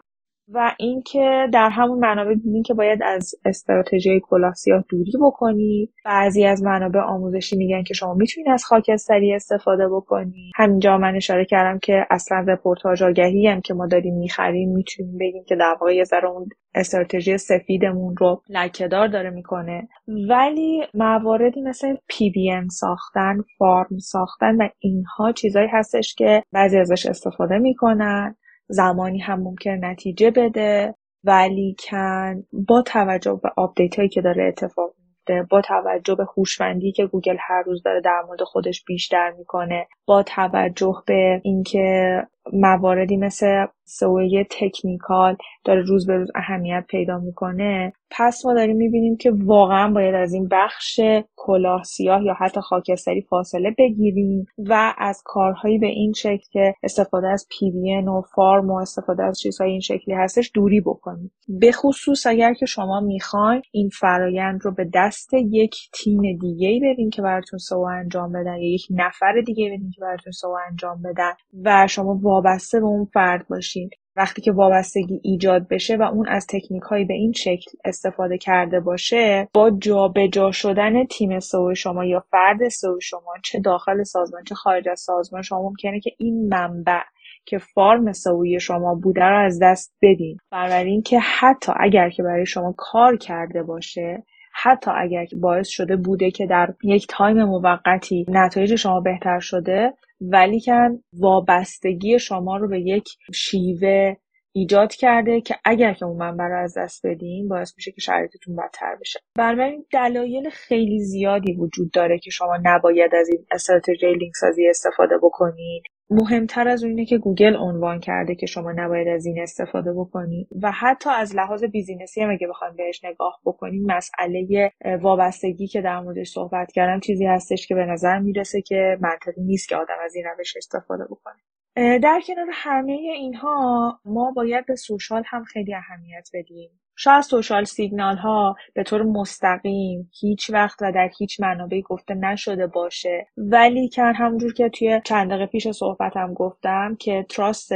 و 0.53 0.75
اینکه 0.79 1.47
در 1.53 1.69
همون 1.69 1.99
منابع 1.99 2.33
دیدین 2.33 2.63
که 2.63 2.73
باید 2.73 3.03
از 3.03 3.35
استراتژی 3.45 4.21
کلاه 4.23 4.53
سیاه 4.53 4.83
دوری 4.89 5.12
بکنید 5.21 5.93
بعضی 6.05 6.45
از 6.45 6.63
منابع 6.63 6.99
آموزشی 6.99 7.57
میگن 7.57 7.83
که 7.83 7.93
شما 7.93 8.13
می‌تونید 8.13 8.49
از 8.49 8.65
خاکستری 8.65 9.33
استفاده 9.33 9.88
بکنید 9.89 10.51
همینجا 10.55 10.97
من 10.97 11.15
اشاره 11.15 11.45
کردم 11.45 11.79
که 11.79 12.05
اصلا 12.09 12.45
رپورتاج 12.47 13.03
آگهی 13.03 13.47
هم 13.47 13.62
که 13.62 13.73
ما 13.73 13.88
داریم 13.88 14.17
می‌خریم 14.17 14.69
می‌تونیم 14.69 15.17
بگیم 15.17 15.43
که 15.47 15.55
در 15.55 15.75
واقع 15.81 15.95
یه 15.95 16.03
ذره 16.03 16.29
اون 16.29 16.49
استراتژی 16.75 17.38
سفیدمون 17.38 18.15
رو 18.17 18.41
لکهدار 18.49 19.07
داره 19.07 19.29
می‌کنه. 19.29 19.88
ولی 20.29 20.83
مواردی 20.93 21.62
مثل 21.62 21.95
PBN 22.07 22.51
ساختن 22.71 23.38
farm 23.57 23.97
ساختن 23.97 24.55
و 24.55 24.69
اینها 24.79 25.31
چیزایی 25.31 25.67
هستش 25.71 26.15
که 26.15 26.43
بعضی 26.51 26.77
ازش 26.77 27.05
استفاده 27.05 27.57
می‌کنن. 27.57 28.35
زمانی 28.69 29.19
هم 29.19 29.39
ممکن 29.39 29.86
نتیجه 29.86 30.32
بده 30.32 30.95
ولیکن 31.23 32.43
با 32.67 32.82
توجه 32.82 33.39
به 33.43 33.49
update 33.57 33.95
هایی 33.95 34.10
که 34.10 34.21
داره 34.21 34.47
اتفاق 34.47 34.93
میفته 34.97 35.47
با 35.49 35.62
توجه 35.62 36.15
به 36.15 36.25
هوشمندی 36.38 36.91
که 36.91 37.05
گوگل 37.05 37.38
هر 37.39 37.63
روز 37.65 37.84
داره 37.84 38.01
در 38.01 38.21
مورد 38.27 38.43
خودش 38.43 38.84
بیشتر 38.84 39.32
می‌کنه 39.38 39.88
با 40.05 40.23
توجه 40.23 41.03
به 41.08 41.41
اینکه 41.43 42.21
مواردی 42.53 43.17
مثل 43.17 43.65
سویه 43.85 44.47
تکنیکال 44.51 45.38
داره 45.65 45.81
روز 45.81 46.07
به 46.07 46.17
روز 46.17 46.31
اهمیت 46.35 46.85
پیدا 46.89 47.17
می‌کنه. 47.17 47.93
پس 48.12 48.45
ما 48.45 48.53
داریم 48.53 48.77
می‌بینیم 48.77 49.17
که 49.17 49.31
واقعا 49.31 49.91
باید 49.93 50.15
از 50.15 50.33
این 50.33 50.47
بخش 50.51 50.99
کلاه 51.35 51.83
سیاه 51.83 52.23
یا 52.23 52.33
حتی 52.33 52.62
خاکستری 52.62 53.21
فاصله 53.21 53.75
بگیریم 53.77 54.45
و 54.57 54.93
از 54.97 55.21
کارهایی 55.25 55.77
به 55.77 55.88
این 55.88 56.13
شکل 56.13 56.45
که 56.51 56.73
استفاده 56.83 57.27
از 57.27 57.47
پی 57.49 57.71
و 58.07 58.21
فارم 58.35 58.69
و 58.69 58.75
استفاده 58.75 59.23
از 59.23 59.39
چیزهای 59.39 59.71
این 59.71 59.79
شکلی 59.79 60.15
هستش 60.15 60.51
دوری 60.53 60.81
بکنیم. 60.81 61.31
به 61.59 61.71
خصوص 61.71 62.27
اگر 62.27 62.53
که 62.53 62.65
شما 62.65 62.99
می‌خواین 62.99 63.62
این 63.71 63.89
فرایند 63.89 64.59
رو 64.63 64.71
به 64.71 64.89
دست 64.93 65.33
یک 65.33 65.75
تیم 65.93 66.21
دیگه 66.38 66.79
بدین 66.83 67.09
که 67.09 67.21
براتون 67.21 67.59
سو 67.59 67.79
انجام 67.79 68.31
بدن 68.31 68.57
یا 68.57 68.73
یک 68.73 68.88
نفر 68.89 69.41
دیگه 69.45 69.65
بدین 69.65 69.91
که 69.91 70.01
براتون 70.01 70.31
سو 70.31 70.55
انجام 70.69 71.01
بدن 71.01 71.31
و 71.65 71.88
شما 71.88 72.13
وابسته 72.39 72.80
به 72.80 72.86
اون 72.86 73.06
فرد 73.06 73.47
باشین. 73.47 73.89
وقتی 74.15 74.41
که 74.41 74.52
وابستگی 74.52 75.21
ایجاد 75.23 75.67
بشه 75.67 75.97
و 75.97 76.02
اون 76.02 76.28
از 76.28 76.47
تکنیک 76.47 76.84
هایی 76.84 77.06
به 77.06 77.13
این 77.13 77.32
شکل 77.32 77.71
استفاده 77.86 78.38
کرده 78.38 78.80
باشه 78.80 79.47
با 79.54 79.71
جابجا 79.71 80.28
جا 80.28 80.52
شدن 80.52 81.06
تیم 81.06 81.39
سو 81.39 81.75
شما 81.75 82.06
یا 82.06 82.23
فرد 82.32 82.69
سو 82.69 82.99
شما 83.02 83.34
چه 83.43 83.60
داخل 83.60 84.04
سازمان 84.04 84.43
چه 84.43 84.56
خارج 84.56 84.89
از 84.89 84.99
سازمان 84.99 85.41
شما 85.41 85.62
ممکنه 85.62 85.99
که 85.99 86.12
این 86.17 86.49
منبع 86.54 87.02
که 87.45 87.58
فارم 87.58 88.12
سوی 88.13 88.60
شما 88.60 88.95
بوده 88.95 89.23
رو 89.23 89.45
از 89.45 89.60
دست 89.62 89.95
بدین. 90.02 90.38
بنابراین 90.52 91.02
که 91.02 91.19
حتی 91.19 91.71
اگر 91.80 92.10
که 92.10 92.23
برای 92.23 92.45
شما 92.45 92.73
کار 92.78 93.17
کرده 93.17 93.63
باشه 93.63 94.23
حتی 94.54 94.91
اگر 94.95 95.25
باعث 95.41 95.67
شده 95.67 95.95
بوده 95.95 96.32
که 96.32 96.45
در 96.45 96.73
یک 96.84 97.08
تایم 97.10 97.43
موقتی 97.43 98.25
نتایج 98.30 98.75
شما 98.75 98.99
بهتر 98.99 99.39
شده 99.39 99.93
ولیکن 100.21 101.03
وابستگی 101.13 102.19
شما 102.19 102.58
رو 102.58 102.69
به 102.69 102.82
یک 102.82 103.10
شیوه 103.34 104.15
ایجاد 104.59 104.93
کرده 104.93 105.41
که 105.41 105.55
اگر 105.65 105.93
که 105.93 106.05
اون 106.05 106.17
منبع 106.17 106.47
رو 106.47 106.59
از 106.63 106.77
دست 106.77 107.05
بدین 107.05 107.47
باعث 107.47 107.73
میشه 107.77 107.91
که 107.91 108.01
شرایطتون 108.01 108.55
بدتر 108.55 108.95
بشه. 109.01 109.19
بنابراین 109.35 109.85
دلایل 109.91 110.49
خیلی 110.49 110.99
زیادی 110.99 111.53
وجود 111.53 111.91
داره 111.91 112.19
که 112.19 112.31
شما 112.31 112.57
نباید 112.63 113.15
از 113.15 113.29
این 113.29 113.45
استراتژی 113.51 114.13
لینک 114.13 114.35
سازی 114.35 114.67
استفاده 114.67 115.17
بکنید 115.17 115.83
مهمتر 116.09 116.67
از 116.67 116.83
اون 116.83 116.89
اینه 116.91 117.05
که 117.05 117.17
گوگل 117.17 117.55
عنوان 117.55 117.99
کرده 117.99 118.35
که 118.35 118.45
شما 118.45 118.71
نباید 118.71 119.07
از 119.07 119.25
این 119.25 119.41
استفاده 119.41 119.93
بکنید 119.93 120.47
و 120.61 120.71
حتی 120.71 121.09
از 121.09 121.35
لحاظ 121.35 121.63
business 121.63 122.15
ی 122.15 122.21
هم 122.21 122.29
اگه 122.31 122.47
بخوایم 122.47 122.75
بهش 122.75 123.05
نگاه 123.05 123.39
بکنیم 123.45 123.85
مسئله 123.85 124.71
وابستگی 125.01 125.67
که 125.67 125.81
در 125.81 125.99
موردش 125.99 126.29
صحبت 126.29 126.71
کردم 126.71 126.99
چیزی 126.99 127.25
هستش 127.25 127.67
که 127.67 127.75
به 127.75 127.85
نظر 127.85 128.19
می‌رسه 128.19 128.61
که 128.61 128.97
منطقی 129.01 129.41
نیست 129.41 129.69
که 129.69 129.75
آدم 129.75 129.97
از 130.05 130.15
این 130.15 130.25
روش 130.25 130.57
استفاده 130.57 131.03
بکنه. 131.05 131.35
در 131.79 132.21
کنار 132.27 132.47
همه 132.51 132.91
اینها 132.91 133.99
ما 134.05 134.31
باید 134.31 134.65
به 134.65 134.75
social 134.75 135.23
هم 135.25 135.43
خیلی 135.43 135.75
اهمیت 135.75 136.29
بدیم. 136.33 136.69
شاید 136.95 137.21
social 137.21 137.63
signal 137.63 138.17
ها 138.17 138.55
به 138.73 138.83
طور 138.83 139.03
مستقیم 139.03 140.11
هیچ 140.19 140.49
وقت 140.49 140.81
و 140.81 140.91
در 140.91 141.09
هیچ 141.17 141.39
منابعی 141.39 141.81
گفته 141.81 142.13
نشده 142.13 142.67
باشه. 142.67 143.27
ولیکن 143.38 144.13
همونجور 144.15 144.53
که 144.53 144.69
توی 144.69 145.01
چند 145.05 145.29
دقیقه 145.29 145.45
پیش 145.45 145.67
صحبتم 145.67 146.33
گفتم 146.33 146.95
که 146.99 147.25
trust 147.29 147.71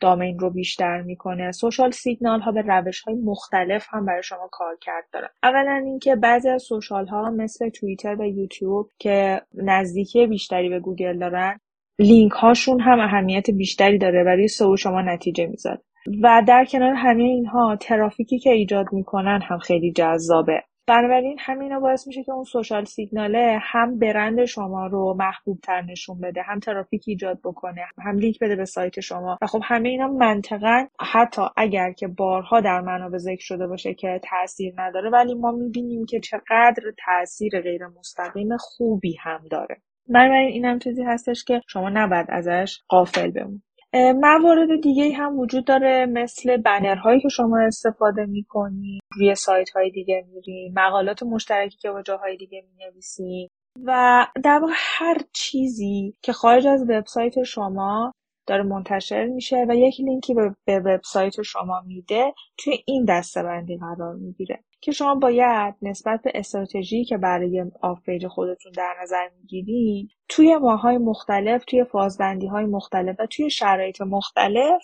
domain 0.00 0.38
رو 0.38 0.50
بیشتر 0.50 1.02
می‌کنه. 1.02 1.52
social 1.52 1.90
signal 1.90 2.40
ها 2.40 2.52
به 2.52 2.62
روش 2.62 3.00
های 3.00 3.16
مختلف 3.16 3.86
هم 3.90 4.06
برای 4.06 4.22
شما 4.22 4.48
کار 4.52 4.76
کرد 4.80 5.04
داره 5.12 5.30
اولا 5.42 5.82
اینکه 5.84 6.16
بعضی 6.16 6.48
از 6.48 6.62
social 6.62 7.06
ها 7.06 7.30
مثل 7.30 7.68
توییتر 7.68 8.16
و 8.20 8.24
یوتیوب 8.24 8.90
که 8.98 9.42
نزدیکی 9.54 10.26
بیشتری 10.26 10.68
به 10.68 10.80
گوگل 10.80 11.18
دارن 11.18 11.60
لینک 11.98 12.32
هاشون 12.32 12.80
هم 12.80 13.00
اهمیت 13.00 13.50
بیشتری 13.50 13.98
داره 13.98 14.24
برای 14.24 14.48
سو 14.48 14.76
شما 14.76 15.02
نتیجه 15.02 15.46
می‌ذاره 15.46 15.82
و 16.22 16.42
در 16.48 16.64
کنار 16.64 16.94
همه 16.94 17.22
اینها 17.22 17.76
ترافیکی 17.80 18.38
که 18.38 18.50
ایجاد 18.50 18.86
می‌کنن 18.92 19.40
هم 19.42 19.58
خیلی 19.58 19.92
جذابه. 19.92 20.62
بنابراین 20.86 21.36
همینا 21.40 21.80
باعث 21.80 22.06
میشه 22.06 22.24
که 22.24 22.32
اون 22.32 22.44
سوشال 22.44 22.84
سیگناله 22.84 23.58
هم 23.62 23.98
برند 23.98 24.44
شما 24.44 24.86
رو 24.86 25.16
محبوب 25.18 25.58
تر 25.62 25.82
نشون 25.82 26.20
بده 26.20 26.42
هم 26.42 26.58
ترافیک 26.58 27.04
ایجاد 27.06 27.40
بکنه 27.44 27.80
هم 28.04 28.18
لینک 28.18 28.38
بده 28.38 28.56
به 28.56 28.64
سایت 28.64 29.00
شما. 29.00 29.38
و 29.42 29.46
خب 29.46 29.60
همه 29.64 29.88
اینا 29.88 30.08
منطقا 30.08 30.86
حتی 31.00 31.42
اگر 31.56 31.92
که 31.92 32.08
بارها 32.08 32.60
در 32.60 32.80
منابع 32.80 33.18
ذکر 33.18 33.42
شده 33.42 33.66
باشه 33.66 33.94
که 33.94 34.20
تاثیر 34.30 34.74
نداره 34.76 35.10
ولی 35.10 35.34
ما 35.34 35.50
می‌بینیم 35.50 36.06
که 36.06 36.20
چقدر 36.20 36.82
تاثیر 37.06 37.60
غیر 37.60 37.86
مستقیم 37.86 38.56
خوبی 38.56 39.16
هم 39.20 39.40
داره. 39.50 39.76
بنابراین 40.08 40.48
این 40.48 40.64
هم 40.64 40.78
چیزی 40.78 41.02
هستش 41.02 41.44
که 41.44 41.60
شما 41.68 41.88
نباید 41.90 42.26
ازش 42.28 42.78
غافل 42.88 43.30
بمونید 43.30 43.62
موارد 43.94 44.80
دیگه 44.82 45.12
هم 45.16 45.38
وجود 45.38 45.64
داره 45.64 46.06
مثل 46.06 46.56
بنرهایی 46.56 47.20
که 47.20 47.28
شما 47.28 47.60
استفاده 47.60 48.26
می‌کنی 48.26 49.00
روی 49.16 49.34
سایت 49.34 49.70
های 49.70 49.90
دیگه 49.90 50.26
میری 50.34 50.72
مقالات 50.76 51.22
مشترکی 51.22 51.78
که 51.78 51.90
با 51.90 52.02
جاهای 52.02 52.36
دیگه 52.36 52.64
می‌نویسی 52.72 53.48
و 53.84 54.26
در 54.44 54.58
واقع 54.58 54.72
هر 54.76 55.16
چیزی 55.32 56.14
که 56.22 56.32
خارج 56.32 56.66
از 56.66 56.82
وبسایت 56.90 57.42
شما 57.42 58.12
داره 58.46 58.62
منتشر 58.62 59.26
میشه 59.26 59.66
و 59.68 59.76
یک 59.76 60.00
لینکی 60.00 60.34
به 60.66 60.80
وبسایت 60.80 61.42
شما 61.42 61.82
میده 61.86 62.34
توی 62.58 62.74
این 62.86 63.04
دسته‌بندی 63.08 63.78
قرار 63.78 64.14
می‌گیره. 64.14 64.64
که 64.80 64.92
شما 64.92 65.14
باید 65.14 65.74
نسبت 65.82 66.22
به 66.22 66.32
استراتژی 66.34 67.04
که 67.04 67.16
برای 67.16 67.64
off 67.82 68.02
page 68.02 68.26
خودتون 68.26 68.72
در 68.76 68.94
نظر 69.02 69.28
می‌گیرید 69.40 70.10
توی 70.28 70.56
ماهای 70.56 70.98
مختلف 70.98 71.64
توی 71.64 71.84
فازبندی 71.84 72.46
های 72.46 72.64
مختلف 72.64 73.16
و 73.18 73.26
توی 73.26 73.50
شرایط 73.50 74.00
مختلف 74.00 74.82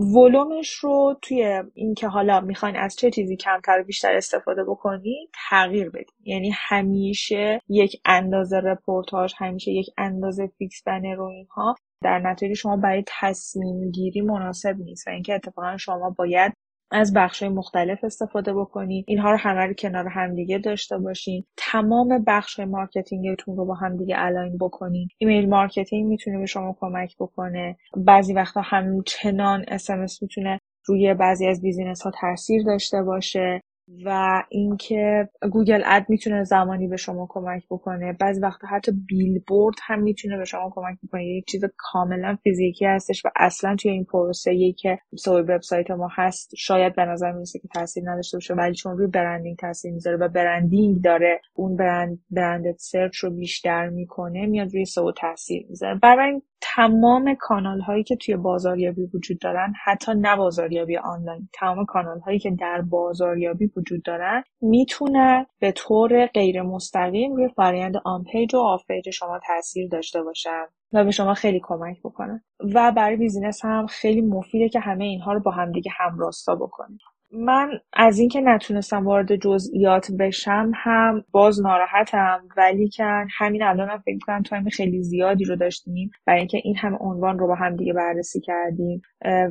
ولومش 0.00 0.70
رو 0.70 1.16
توی 1.22 1.62
اینکه 1.74 2.08
حالا 2.08 2.40
می‌خواین 2.40 2.76
از 2.76 2.96
چه 2.96 3.10
چیزی 3.10 3.36
کمتر 3.36 3.80
و 3.80 3.84
بیشتر 3.84 4.16
استفاده 4.16 4.64
بکنید 4.64 5.30
تغییر 5.50 5.90
بدید 5.90 6.14
یعنی 6.24 6.50
همیشه 6.54 7.60
یک 7.68 8.00
اندازه 8.04 8.56
رپورتاژ 8.56 9.34
همیشه 9.38 9.70
یک 9.70 9.86
اندازه 9.98 10.46
fix 10.58 10.82
banner 10.86 11.14
رو 11.14 11.24
اینها 11.24 11.74
در 12.02 12.18
نتیجه 12.18 12.54
شما 12.54 12.76
برای 12.76 13.04
تصمیم 13.06 13.90
گیری 13.90 14.20
مناسب 14.20 14.76
نیست 14.78 15.08
و 15.08 15.10
اینکه 15.10 15.34
اتفاقا 15.34 15.76
شما 15.76 16.14
باید 16.18 16.52
از 16.94 17.14
بخش 17.14 17.42
مختلف 17.42 18.04
استفاده 18.04 18.54
بکنید 18.54 19.04
اینها 19.08 19.30
رو 19.32 19.38
همه 19.38 19.60
رو 19.66 19.74
کنار 19.74 20.08
همدیگه 20.08 20.58
داشته 20.58 20.98
باشین. 20.98 21.44
تمام 21.56 22.24
بخش 22.26 22.60
marketing 22.60 23.32
تون 23.32 23.56
رو 23.56 23.66
با 23.66 23.74
همدیگه 23.74 24.14
align 24.18 24.58
بکنین. 24.58 25.08
email 25.18 25.48
marketing 25.48 26.08
می‌تونه 26.08 26.38
به 26.38 26.46
شما 26.46 26.76
کمک 26.80 27.16
بکنه. 27.20 27.76
بعضی 27.96 28.34
وقتا 28.34 28.60
همچنان 28.64 29.64
اس 29.68 29.90
می‌تونه 30.22 30.60
روی 30.86 31.14
بعضی 31.14 31.46
از 31.46 31.62
business 31.62 32.02
ها 32.02 32.12
تاثیر 32.20 32.64
داشته 32.64 33.02
باشه. 33.02 33.60
و 34.04 34.42
اینکه 34.48 35.28
Google 35.52 35.82
Ad 35.86 36.04
می‌تونه 36.08 36.44
زمانی 36.44 36.88
به 36.88 36.96
شما 36.96 37.26
کمک 37.30 37.62
بکنه. 37.70 38.12
بعضی 38.12 38.40
وقتا 38.40 38.66
حتی 38.66 38.92
بیلبورد 39.08 39.76
هم 39.82 40.02
می‌تونه 40.02 40.38
به 40.38 40.44
شما 40.44 40.70
کمک 40.74 40.98
بکنه. 41.06 41.26
یک 41.26 41.46
چیز 41.46 41.64
کاملا 41.76 42.36
فیزیکی 42.42 42.86
هستش 42.86 43.26
و 43.26 43.28
اصلا 43.36 43.76
توی 43.76 43.90
این 43.90 44.04
پروسه 44.04 44.72
که 44.72 44.98
SEO 45.16 45.36
ی 45.36 45.42
وبسایت 45.42 45.90
ما 45.90 46.08
هست 46.12 46.50
شاید 46.56 46.94
به 46.96 47.04
نظر 47.04 47.32
می‌رسه 47.32 47.58
که 47.58 47.68
تاثیر 47.74 48.10
نداشته 48.10 48.36
باشه 48.36 48.54
ولی 48.54 48.74
چون 48.74 48.98
روی 48.98 49.06
branding 49.06 49.56
تاثیر 49.56 49.92
می‌ذاره 49.92 50.16
و 50.16 50.28
branding 50.28 51.02
داره 51.02 51.40
اون 51.54 51.76
brand 51.76 52.18
branded 52.30 52.76
search 52.78 53.16
رو 53.16 53.30
بیشتر 53.30 53.88
می‌کنه 53.88 54.46
میاد 54.46 54.72
روی 54.72 54.84
SEO 54.84 55.12
تاثیر 55.12 55.66
می‌ذاره. 55.68 55.98
برای 56.02 56.42
تمام 56.66 57.34
کانال 57.34 57.80
هایی 57.80 58.04
که 58.04 58.16
توی 58.16 58.36
بازاریابی 58.36 59.02
وجود 59.14 59.38
دارن 59.38 59.72
حتی 59.84 60.12
نه 60.14 60.36
بازاریابی 60.36 60.96
آنلاین 60.96 61.48
تمام 61.52 61.84
کانال 61.84 62.20
هایی 62.20 62.38
که 62.38 62.50
در 62.50 62.80
بازاریابی 62.80 63.70
وجود 63.76 64.02
دارن 64.02 64.42
می‌تونن 64.60 65.46
به 65.58 65.72
طور 65.72 66.26
غیر 66.26 66.62
مستقیم 66.62 67.34
روی 67.34 67.48
فرایند 67.48 67.94
on 68.04 68.24
page 68.24 68.54
و 68.54 68.58
off 68.58 68.86
page 68.86 69.10
شما 69.10 69.40
تاثیر 69.46 69.88
داشته 69.88 70.22
باشن 70.22 70.64
و 70.92 71.04
به 71.04 71.10
شما 71.10 71.34
خیلی 71.34 71.60
کمک 71.62 71.96
بکنن 72.04 72.44
و 72.74 72.92
برای 72.92 73.16
business 73.16 73.64
هم 73.64 73.86
خیلی 73.86 74.20
مفیده 74.20 74.68
که 74.68 74.80
همه 74.80 75.04
اینها 75.04 75.32
رو 75.32 75.40
با 75.40 75.50
همدیگه 75.50 75.90
همراستا 75.98 76.54
بکنید 76.54 77.00
من 77.34 77.70
از 77.92 78.18
اینکه 78.18 78.40
نتونستم 78.40 79.06
وارد 79.06 79.36
جزئیات 79.36 80.12
بشم 80.12 80.72
هم 80.74 81.24
باز 81.32 81.62
ناراحتم 81.62 82.48
ولی 82.56 82.88
که 82.88 83.04
همین 83.38 83.62
الان 83.62 83.88
هم 83.90 83.98
فکر 83.98 84.18
کنم 84.26 84.42
time 84.42 84.68
خیلی 84.68 85.02
زیادی 85.02 85.44
رو 85.44 85.56
داشتیم 85.56 86.10
برای 86.26 86.38
اینکه 86.38 86.60
این 86.64 86.76
همه 86.76 86.96
عنوان 87.00 87.38
رو 87.38 87.46
با 87.46 87.54
هم 87.54 87.76
دیگه 87.76 87.92
بررسی 87.92 88.40
کردیم. 88.40 89.02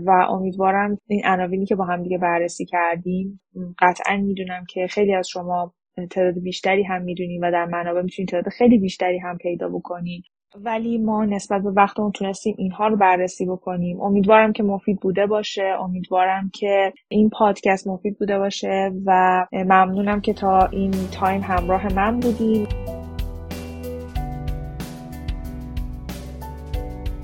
و 0.06 0.12
امیدوارم 0.30 0.98
این 1.08 1.22
عناوینی 1.26 1.66
که 1.66 1.76
با 1.76 1.86
هم 1.86 2.04
دیگه 2.04 2.18
بررسی 2.18 2.66
کردیم 2.66 3.42
قطعا 3.80 4.18
می‌دونم 4.18 4.66
که 4.70 4.88
خیلی 4.88 5.16
از 5.16 5.28
شما 5.30 5.74
تعداد 6.12 6.44
بیشتری 6.44 6.84
هم 6.84 7.02
می‌دونیم 7.02 7.42
و 7.44 7.52
در 7.52 7.66
منابع 7.66 8.02
می‌تونید 8.02 8.30
تعداد 8.30 8.54
خیلی 8.54 8.78
بیشتری 8.78 9.20
هم 9.20 9.38
پیدا 9.38 9.70
بکنید 9.70 10.24
ولی 10.62 10.98
ما 10.98 11.26
نسبت 11.26 11.62
به 11.62 11.72
وقتمون 11.72 12.12
تونستیم 12.12 12.56
اینها 12.58 12.88
رو 12.88 12.98
بررسی 12.98 13.46
بکنیم. 13.46 14.02
امیدوارم 14.02 14.54
که 14.54 14.64
مفید 14.64 15.00
بوده 15.00 15.28
باشه. 15.28 15.64
امیدوارم 15.64 16.50
که 16.54 16.94
این 17.10 17.30
پادکست 17.30 17.88
مفید 17.88 18.20
بوده 18.20 18.38
باشه 18.38 18.92
و 19.06 19.46
ممنونم 19.52 20.22
که 20.22 20.34
تا 20.34 20.66
این 20.66 20.92
time 21.12 21.42
همراه 21.42 21.94
من 21.94 22.20
بودیم 22.20 22.68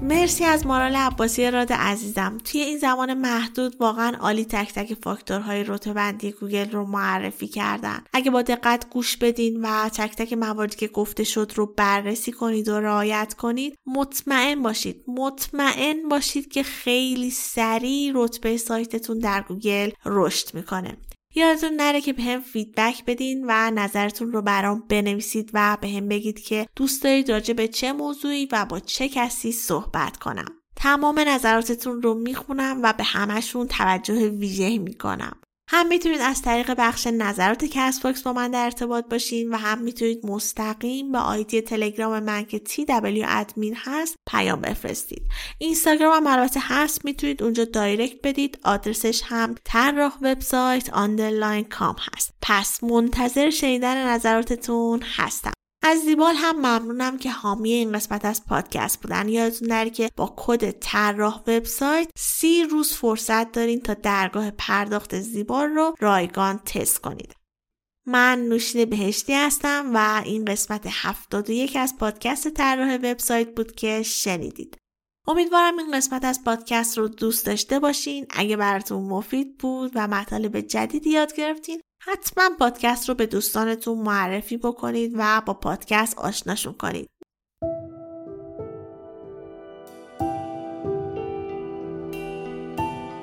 مرسی 0.09 0.43
از 0.43 0.67
مارال 0.67 0.95
عباسی 0.95 1.51
راد 1.51 1.73
عزیزم. 1.73 2.37
توی 2.43 2.61
این 2.61 2.77
زمان 2.77 3.13
محدود 3.13 3.75
واقعا 3.79 4.17
عالی 4.19 4.45
تک 4.45 4.73
تک 4.73 4.93
فاکتورهای 5.03 5.63
رتبه‌بندی 5.63 6.31
گوگل 6.31 6.71
رو 6.71 6.85
معرفی 6.85 7.47
کردن. 7.47 8.03
اگه 8.13 8.31
با 8.31 8.41
دقت 8.41 8.89
گوش 8.89 9.17
بدین 9.17 9.61
و 9.61 9.89
تک 9.89 10.15
تک 10.15 10.33
مواردی 10.33 10.75
که 10.75 10.87
گفته 10.87 11.23
شد 11.23 11.51
رو 11.55 11.65
بررسی 11.65 12.31
کنید 12.31 12.69
و 12.69 12.79
رعایت 12.79 13.33
کنید 13.33 13.75
مطمئن 13.85 14.61
باشید 14.61 15.03
مطمئن 15.07 16.09
باشید 16.09 16.51
که 16.51 16.63
خیلی 16.63 17.29
سریع 17.29 18.11
رتبه 18.15 18.57
سایتتون 18.57 19.19
در 19.19 19.41
گوگل 19.41 19.89
رشد 20.05 20.55
می‌کنه. 20.55 20.97
یادتون 21.35 21.73
نره 21.73 22.01
که 22.01 22.13
بهم 22.13 22.41
feedback 22.41 23.05
بدین 23.05 23.45
و 23.47 23.71
نظرتون 23.71 24.31
رو 24.31 24.41
برام 24.41 24.83
بنویسید 24.89 25.51
و 25.53 25.77
بهم 25.81 26.07
بگید 26.07 26.39
که 26.39 26.67
دوست 26.75 27.03
دارید 27.03 27.31
راجع 27.31 27.53
به 27.53 27.67
چه 27.67 27.93
موضوعی 27.93 28.47
و 28.51 28.65
با 28.65 28.79
چه 28.79 29.09
کسی 29.09 29.51
صحبت 29.51 30.17
کنم. 30.17 30.59
تمام 30.75 31.19
نظراتتون 31.19 32.01
رو 32.01 32.13
می‌خونم 32.13 32.79
و 32.83 32.93
به 32.93 33.03
همشون 33.03 33.67
توجه 33.67 34.29
ویژه 34.29 34.77
می‌کنم. 34.77 35.41
هم 35.71 35.87
می‌تونید 35.87 36.21
از 36.21 36.41
طریق 36.41 36.75
بخش 36.77 37.07
نظرات 37.07 37.65
Castbox 37.65 38.21
با 38.21 38.33
من 38.33 38.51
در 38.51 38.63
ارتباط 38.63 39.05
باشین 39.05 39.49
و 39.49 39.57
هم 39.57 39.81
می‌تونید 39.81 40.25
مستقیم 40.25 41.11
به 41.11 41.17
آیدی 41.17 41.61
تلگرام 41.61 42.23
من 42.23 42.45
که 42.45 42.61
TW 42.67 43.25
admin 43.27 43.75
هست 43.77 44.15
پیام 44.27 44.61
بفرستید. 44.61 45.21
اینستاگرام 45.57 46.13
هم 46.13 46.27
البته 46.27 46.59
هست 46.63 47.05
می‌تونید 47.05 47.43
اونجا 47.43 47.65
direct 47.65 48.17
بدید. 48.23 48.59
آدرسش 48.63 49.21
هم 49.25 49.55
طراح 49.63 50.17
وبسایت 50.21 50.89
underline 50.93 51.63
com 51.63 51.95
هست. 52.13 52.33
پس 52.41 52.83
منتظر 52.83 53.49
شنیدن 53.49 54.07
نظراتتون 54.07 55.01
هستم. 55.17 55.51
از 55.81 55.99
زیبال 55.99 56.35
هم 56.35 56.55
ممنونم 56.55 57.17
که 57.17 57.31
حامی 57.31 57.71
این 57.71 57.91
قسمت 57.91 58.25
از 58.25 58.45
پادکست 58.45 59.01
بودن. 59.01 59.29
یادتون 59.29 59.67
نره 59.67 59.89
که 59.89 60.09
با 60.15 60.33
کد 60.37 60.71
طراح 60.71 61.39
وبسایت 61.47 62.09
سی 62.17 62.63
روز 62.63 62.93
فرصت 62.93 63.51
دارین 63.51 63.79
تا 63.79 63.93
درگاه 63.93 64.51
پرداخت 64.51 65.19
زیبال 65.19 65.69
رو 65.69 65.95
رایگان 65.99 66.57
تست 66.57 66.99
کنید. 66.99 67.35
من 68.07 68.39
نوشین 68.39 68.85
بهشتی 68.85 69.33
هستم 69.33 69.91
و 69.93 70.21
این 70.25 70.45
قسمت 70.45 70.87
71 70.89 71.75
از 71.75 71.97
پادکست 71.99 72.49
طراح 72.49 72.95
وبسایت 72.95 73.55
بود 73.55 73.75
که 73.75 74.03
شنیدید. 74.03 74.77
امیدوارم 75.27 75.77
این 75.77 75.91
قسمت 75.91 76.25
از 76.25 76.43
پادکست 76.43 76.97
رو 76.97 77.07
دوست 77.07 77.45
داشته 77.45 77.79
باشین. 77.79 78.25
اگه 78.29 78.57
براتون 78.57 79.03
مفید 79.03 79.57
بود 79.57 79.91
و 79.95 80.07
مطالب 80.07 80.59
جدیدی 80.59 81.09
یاد 81.09 81.35
گرفتین 81.35 81.81
حتما 81.99 82.49
پادکست 82.59 83.09
رو 83.09 83.15
به 83.15 83.25
دوستانتون 83.25 83.97
معرفی 83.97 84.57
بکنید 84.57 85.13
و 85.17 85.41
با 85.45 85.53
پادکست 85.53 86.17
آشناشون 86.17 86.73
کنید. 86.73 87.09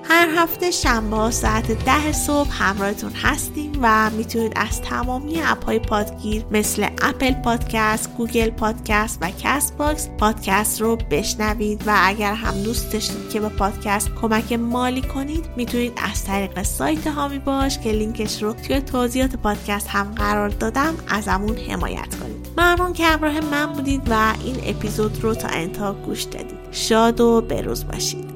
هر 0.09 0.29
هفته 0.37 0.71
شنبه 0.71 1.31
ساعت 1.31 1.73
ده 1.85 2.13
صبح 2.13 2.49
همراهتون 2.51 3.13
هستیم 3.13 3.73
و 3.83 4.11
می‌تونید 4.11 4.53
از 4.57 4.83
تمامی 4.83 5.41
app 5.43 5.65
های 5.65 5.79
پادگیر 5.79 6.45
مثل 6.51 6.87
Apple 7.03 7.33
Podcast، 7.33 8.11
Google 8.17 8.51
Podcast 8.51 9.19
و 9.21 9.31
Castbox 9.43 10.09
پادکست 10.09 10.81
رو 10.81 10.97
بشنوید 10.97 11.83
و 11.87 11.95
اگر 12.03 12.35
هم 12.35 12.63
دوست 12.63 12.93
داشتید 12.93 13.31
که 13.31 13.41
به 13.41 13.49
پادکست 13.49 14.11
کمک 14.21 14.53
مالی 14.53 15.03
کنید 15.03 15.45
می‌تونید 15.57 15.93
از 16.13 16.25
طریق 16.25 16.63
سایت 16.63 17.07
حامی 17.07 17.39
باش 17.39 17.79
که 17.79 17.93
لینکش 17.93 18.43
رو 18.43 18.53
توی 18.53 18.81
توضیحات 18.81 19.37
پادکست 19.37 19.89
هم 19.89 20.15
قرار 20.17 20.49
دادم 20.49 20.95
از 21.09 21.29
همون 21.29 21.57
حمایت 21.57 22.15
کنید. 22.21 22.47
ممنون 22.59 22.93
که 22.93 23.05
همراه 23.05 23.41
من 23.41 23.73
بودید 23.73 24.03
و 24.11 24.33
این 24.45 24.57
اپیزود 24.65 25.23
رو 25.23 25.35
تا 25.35 25.49
انتها 25.49 25.93
گوش 25.93 26.23
دادید. 26.23 26.59
شاد 26.73 27.21
و 27.21 27.41
بروز 27.41 27.87
باشید. 27.87 28.36